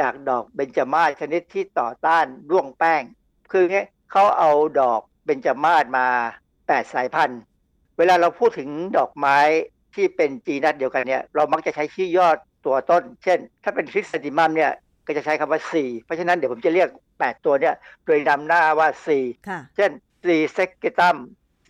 [0.00, 3.02] จากดอกเบญจมาศชนิดที่ต่อต้านร่วงแป้ง
[3.52, 4.50] คือเงี้ยเขาเอา
[4.80, 6.08] ดอกเบญจมาศมา
[6.74, 7.40] 8 สายพันธุ์
[7.98, 8.68] เวลาเราพูดถึง
[8.98, 9.38] ดอกไม้
[9.94, 14.72] ที่เป็นจีนัดเดียวกันเนี่ยเรามักจะใช้ชื่อยอดตัวต้น เช่น ถ้าเป็นคริสติมัมเนี่ย
[15.06, 17.74] ก็จะใช้คำว่า C เพราะฉะนั้นเดี๋ยวผมจะเรียก 8 ตัวเนี่ย
[18.06, 19.08] โดยนำหน้าว่า C
[19.48, 19.90] ค่ะเช่น
[20.26, 21.16] C secretum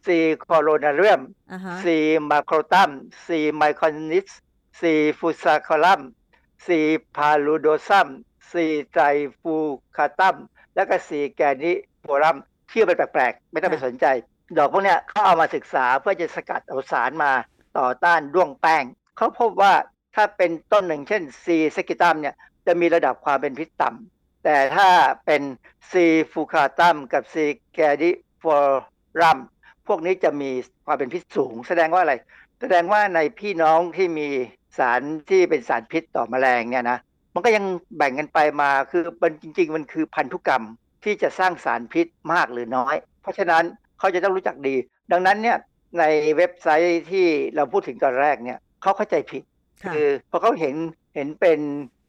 [0.05, 0.07] C
[0.45, 1.23] coronarium
[1.53, 1.87] อ่าฮะ C
[2.31, 2.91] macrotum
[3.27, 3.29] C
[3.61, 4.29] mycornis
[4.81, 4.83] C
[5.19, 6.01] fusacolum
[6.67, 6.69] C
[7.17, 8.09] paludosum
[8.51, 8.53] C
[8.95, 10.37] trifurcatum
[10.75, 12.37] แล้วก็ C graniforum
[12.71, 14.07] ชื่อมันแปลกๆ ไม่ต้องไปค่ะสนใจ
[14.59, 17.33] ดอกพวกนี้เขาเอามาศึกษาเพื่อจะสกัดเอาสารมา
[17.79, 18.85] ต่อต้านร่วงแป้ง
[19.17, 19.73] เขาพบว่า
[20.15, 21.47] ถ้าเป็นต้นหนึ่งเช่น C
[21.77, 22.35] secretum เนี่ย
[22.67, 24.89] จะมีระดับความเป็นพิษต่ำแต่ถ้า
[25.27, 25.43] เป็น
[25.91, 25.93] C
[26.33, 27.35] fucatum กับ C
[27.77, 29.39] graniforum
[29.87, 30.51] พวกนี้จะมี
[30.87, 32.15] ความเป็นพิษสูง แสดงว่าอะไร
[32.61, 34.29] แสดงว่าในพี่น้องที่มี
[34.79, 36.99] สารที่เป็นสารพิษต่อแมลงเนี่ยนะ
[37.35, 37.65] มันก็ยัง
[37.97, 40.65] แบ่งกันไปมาคือมันจริง ๆ มันคือพันธุกรรม
[41.05, 43.65] ที่จะสร้างสารพิษมากหรือน้อย เพราะฉะนั้น
[44.01, 44.75] เขาจะต้องรู้จักดี
[45.13, 45.57] ดังนั้นเนี่ย
[45.99, 46.05] ใน
[46.37, 47.27] เว็บไซต์ที่
[47.57, 49.43] เราพูดถึงตอนแรกเนี่ยเขาเข้าใจผิด
[49.85, 50.75] ค่ะคือพอเขาเห็น
[51.15, 51.59] เห็นเป็น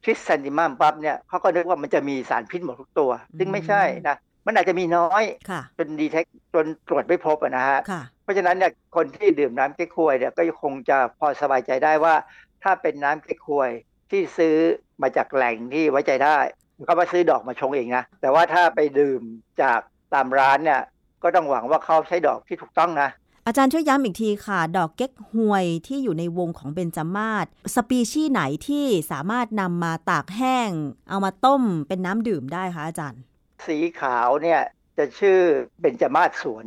[0.03, 12.15] ทริสซันติมัมปั๊บเนี่ยเขาก็นึกว่ามันจะมีสารพิษหมดทุกตัว ซึ่งไม่ใช่นะมันอาจจะมีน้อยค่ะจนดีเทคจนตรวจไม่พบอะนะฮะค่ะเพราะฉะนั้นเนี่ยคนที่ดื่มน้ำเก๊กฮวยเนี่ยก็คงจะพอสบายใจได้ว่า
[12.63, 13.71] ถ้าเป็นน้ำเก๊กฮวย
[14.11, 14.55] ที่ซื้อ
[15.01, 16.37] มาจากแหล่งที่ไว้ใจได้
[16.85, 19.21] เขามาซื้อดอกมาชงเองนะแต่ว่าถ้าไปดื่ม
[19.61, 19.79] จาก
[20.13, 20.81] ตามร้านเนี่ย
[21.23, 23.09] ก็ต้องหวังว่าเขาใช้ดอกที่ถูกต้องนะ
[23.47, 27.45] อาจารย์ช่วยย้ำอีกทีค่ะ ดอกเก๊กฮวยที่อยู่ในวงของเบญจมาศ
[27.75, 30.69] สปีชีส์ไหนที่สามารถนำมาตากแห้ง
[31.09, 33.21] เอามาต้มเป็นน้ำดื่มได้คะอาจารย์
[33.67, 34.61] สีขาวเนี่ย
[34.97, 35.39] จะชื่อ
[35.79, 36.65] เบญจมาศสวน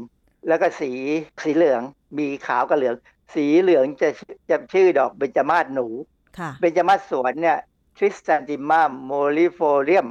[0.48, 0.90] แล้วก็สี
[1.42, 1.82] สีเหลือง
[2.18, 2.94] มีขาวกับเหลือง
[3.34, 4.08] สีเหลืองจะ
[4.50, 5.86] จะชื่อดอกเบญจมาศหนู
[6.38, 7.58] ค่ะเบญจมาศสวนเนี่ย
[7.96, 10.08] Chrysanthemum morifolium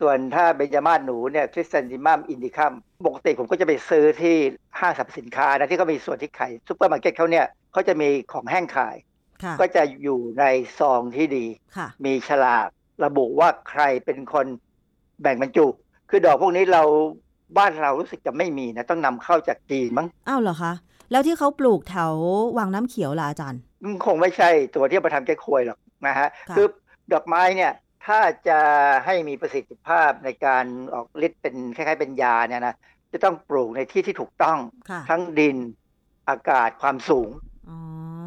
[0.00, 2.72] ส่วนถ้าเบญจมาศหนูเนี่ย Chrysanthemum indicum
[3.06, 4.36] ปกติผมก็จะไปซื้อที่
[4.80, 8.96] ห้างสรรพสินค้านะที่เขามีส่วนที่ขายซูเปอร์มาร์เก็ตเขาเนี่ยเขาจะมีของแห้งขาย
[9.42, 10.44] ค่ะก็จะอยู่ใน
[10.78, 11.46] ซองที่ดี
[11.76, 12.66] ค่ะมีฉลาก
[13.04, 14.46] ระบุว่าใครเป็นคน
[15.22, 15.66] แบ่งบรรจุ
[16.10, 16.82] คือดอกพวกนี้เรา
[17.58, 20.72] บ้านเรารู้สึกจะไม่มีนะ ต้องนำเข้าจากจีนมั้งอ้าวเหรอคะ
[21.10, 22.12] แล้วที่เขาปลูกแถว
[22.58, 26.66] วังน้ำเขียวล่ะอาจารย์มันคงไม่ใช่ตัวที่เอามาทำแก้ควยหรอกนะฮะค่ะคือ
[27.12, 27.72] ดอกไม้เนี่ย
[28.06, 28.60] ถ้าจะ
[29.06, 32.74] ให้มีประสิทธิภาพในการออกฤทธิ์เป็นคล้ายๆเป็นยาเนี่ยนะ
[33.12, 34.58] จะต้องปลูกในที่ที่ถูกต้อง
[34.90, 35.56] ค่ะทั้งดิน
[36.28, 37.30] อากาศความสูง
[37.68, 37.78] อ๋อ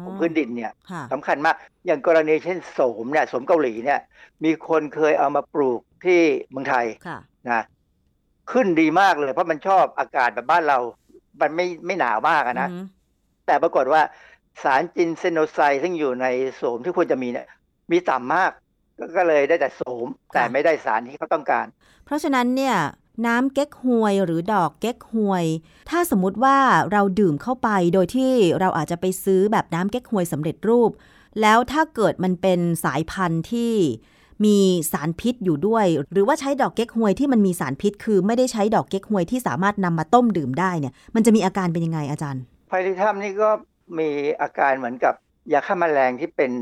[0.04, 1.56] ของพื้นดินเนี่ยค่ะสำคัญมาก
[1.86, 4.00] อย่างกรณีเช่นโสมเนี่ยโสมเกาหลีเนี่ย
[4.44, 6.20] มีคนเคยเอามาปลูกที่
[6.50, 7.18] เมืองไทยค่ะ
[7.50, 7.62] นะ
[8.52, 10.78] ขึ้นดีมากเลย เพราะมันชอบอากาศแบบบ้านเรา
[11.40, 12.86] มันไม่ไม่หนาวมากอะนะอืม
[13.46, 14.02] แต่ปรากฏว่า
[14.62, 17.46] สารจินเซโนไซด์ซึ่งอยู่ในโสมที่ควรจะมีเนี่ย
[17.92, 18.52] มีต่ำมาก
[18.98, 21.66] ก็ก็เลยได้แต่โสมแต่ไม่ได้สารที่เขาต้องการ
[22.04, 22.76] เพราะฉะนั้นเนี่ย
[23.26, 25.44] น้ำเก๊กฮวยหรือดอกเก๊กฮวย
[25.90, 26.56] ถ้าสมมุติว่า
[26.92, 30.90] เราดื่มเข้าไปโดยที่เราอาจจะไปซื้อแบบน้ำเก๊กฮวยสำเร็จรูป
[31.40, 33.72] แล้วถ้าเกิดมันเป็นสายพันธุ์ที่
[34.44, 34.58] มี
[34.92, 43.50] สารพิษอยู่ด้วย หรือว่าใช้ดอกเก๊กฮวยที่มันมีสารพิษ คือไม่ได้ใช้ดอกเก๊กฮวยที่สามารถนำมาต้มดื่มได้เนี่ย มันจะมีอาการเป็นยังไงอาจารย์ไพริทัมนี่ก็
[43.98, 44.08] มี
[44.40, 45.14] อาการเหมือนกับ
[45.52, 46.52] ยาฆ่าแมลงที่เป็น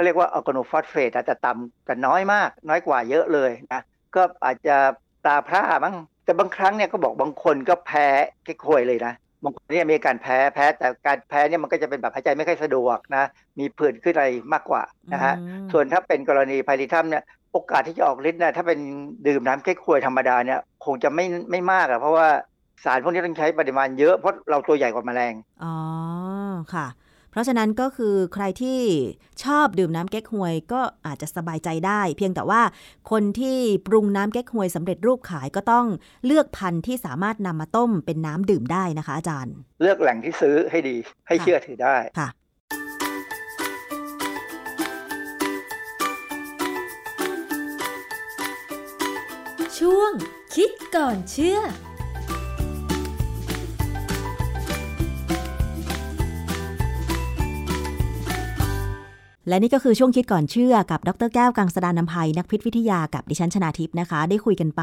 [0.00, 3.80] เขาเรียกว่าอัลกาโนฟอสเฟตแต่ต่ำแต่น้อยมาก น้อยกว่าเยอะเลยนะ
[4.14, 4.76] ก็อาจจะ
[5.26, 5.94] ตาพร่ามั้ง
[6.24, 8.06] แแต่บางครั้งเนี่ยก็บอกบางคนก็แพ้
[8.44, 9.12] เก๊กฮวยเลยนะ
[9.44, 13.24] บางคนเนี่ยมีการแพ้แพ้แต่การแพ้เนี่ยมันก็จะเป็นแบบหายใจไม่ค่อยสะดวกนะ
[13.58, 14.82] มีผื่นขึ้นอะไรมากกว่า
[15.12, 15.34] นะฮะ
[15.72, 17.22] ส่วนถ้าเป็นกรณีไพลิทัมเนี่ย
[17.52, 18.78] โอกาสที่จะออกฤทธิ์นะถ้าเป็น
[19.26, 22.28] ดื่มน้ำเก๊กฮวยธรรมดาเนี่ยคงจะไม่ไม่มากอะเพราะว่า
[22.84, 25.74] สารพวกนี้ต้องใช้ปริมาณเยอะเพราะเราตัวใหญ่กว่าแมลงอ๋อ
[26.74, 26.86] ค่ะ
[27.30, 28.80] เพราะฉะนั้นก็คือใครที่
[29.44, 32.62] ชอบดื่มน้ำเก๊กฮวยก็อาจจะสบายใจได้ เพียงแต่ว่า
[33.10, 35.86] คนที่ปรุงน้ำเก๊กฮวยสำเร็จรูปขายก็ต้อง
[36.26, 40.96] เลือกพันธุ์ที่สามารถนำมาต้มเป็นน้ำดื่มได้นะคะ อาจารย์ เลือกแหล่งที่ซื้อให้ดี
[41.28, 42.28] ให้เชื่อถือได้ค่ะ
[49.78, 50.12] ช่วง
[50.54, 51.58] คิดก่อนเชื่อ
[59.48, 64.82] และนี่ก็คือช่วงคิดก่อนเชื่อกับดรแก้วกังสดานนภัยนักพิษวิทยากับดิฉันชนาทิพย์นะคะ ได้คุยกันไป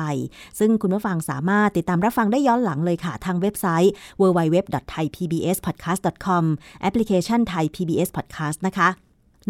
[0.59, 3.91] ซึ่งคุณผู้ฟังสามารถติดตามรับฟังได้ย้อนหลังเลยค่ะ ทางเว็บไซต์
[4.21, 6.43] www.thaipbspodcast.com
[6.81, 8.87] แอปพลิเคชัน Thai PBS Podcast นะคะ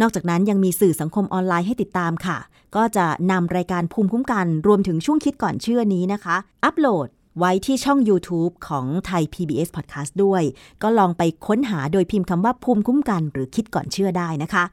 [0.01, 2.37] นอกจากนั้นยังมีสื่อสังคมออนไลน์ให้ติดตามค่ะ
[2.75, 10.43] ก็จะนำรายการภูมิคุ้มกัน รวมถึงช่วงคิดก่อนเชื่อนี้นะคะ อัปโหลด ไว้ที่ช่อง YouTube ของไทย PBS Podcast ด้วย
[10.83, 14.63] ก็ลองไปค้นหาโดยพิมพ์คำว่าภูมิคุ้มกัน หรือคิดก่อนเชื่อได้นะคะ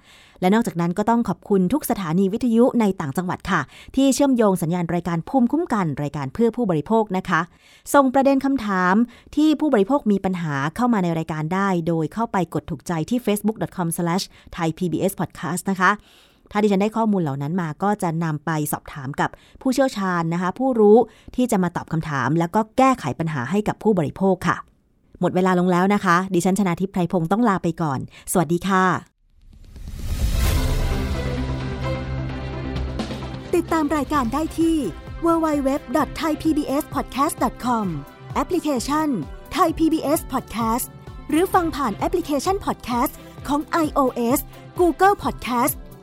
[0.40, 3.60] และนอกจากนั้นก็ต้องขอบคุณทุกสถานีวิทยุในต่างจังหวัดค่ะ
[3.96, 7.40] ที่เชื่อมโยงสัญญาณรายการภูมิคุ้มกัน รายการเพื่อผู้บริโภคนะคะ
[7.94, 8.94] ส่งประเด็นคำถาม
[9.36, 15.90] ที่ผู้บริโภคมีปัญหาเข้ามาในรายการได้ โดยเข้าไปกดถูกใจที่ facebook.com/thaipbspodcast นะคะ
[16.54, 19.30] ถ้าดิฉันได้ข้อมูลเหล่านั้นมาก็จะนำไปสอบถามกับ
[19.62, 20.96] ผู้เชี่ยวชาญนะคะ ผู้รู้
[21.36, 24.56] ที่จะมาตอบคำถาม แล้วก็แก้ไขปัญหาให้กับผู้บริโภคค่ะ
[25.20, 28.00] หมดเวลาลงแล้วนะคะ ดิฉันชนะทิพไพรพงศ์ต้องลาไปก่อน
[28.32, 28.84] สวัสดีค่ะ
[33.54, 34.76] ติดตามรายการได้ที่
[35.26, 37.86] www.thaipbspodcast.com
[38.34, 39.08] แอปพลิเคชัน
[39.56, 40.86] Thai PBS Podcast
[41.30, 43.12] หรือฟังผ่านแอปพลิเคชัน Podcast
[43.48, 44.38] ของ iOS
[44.80, 45.74] Google Podcast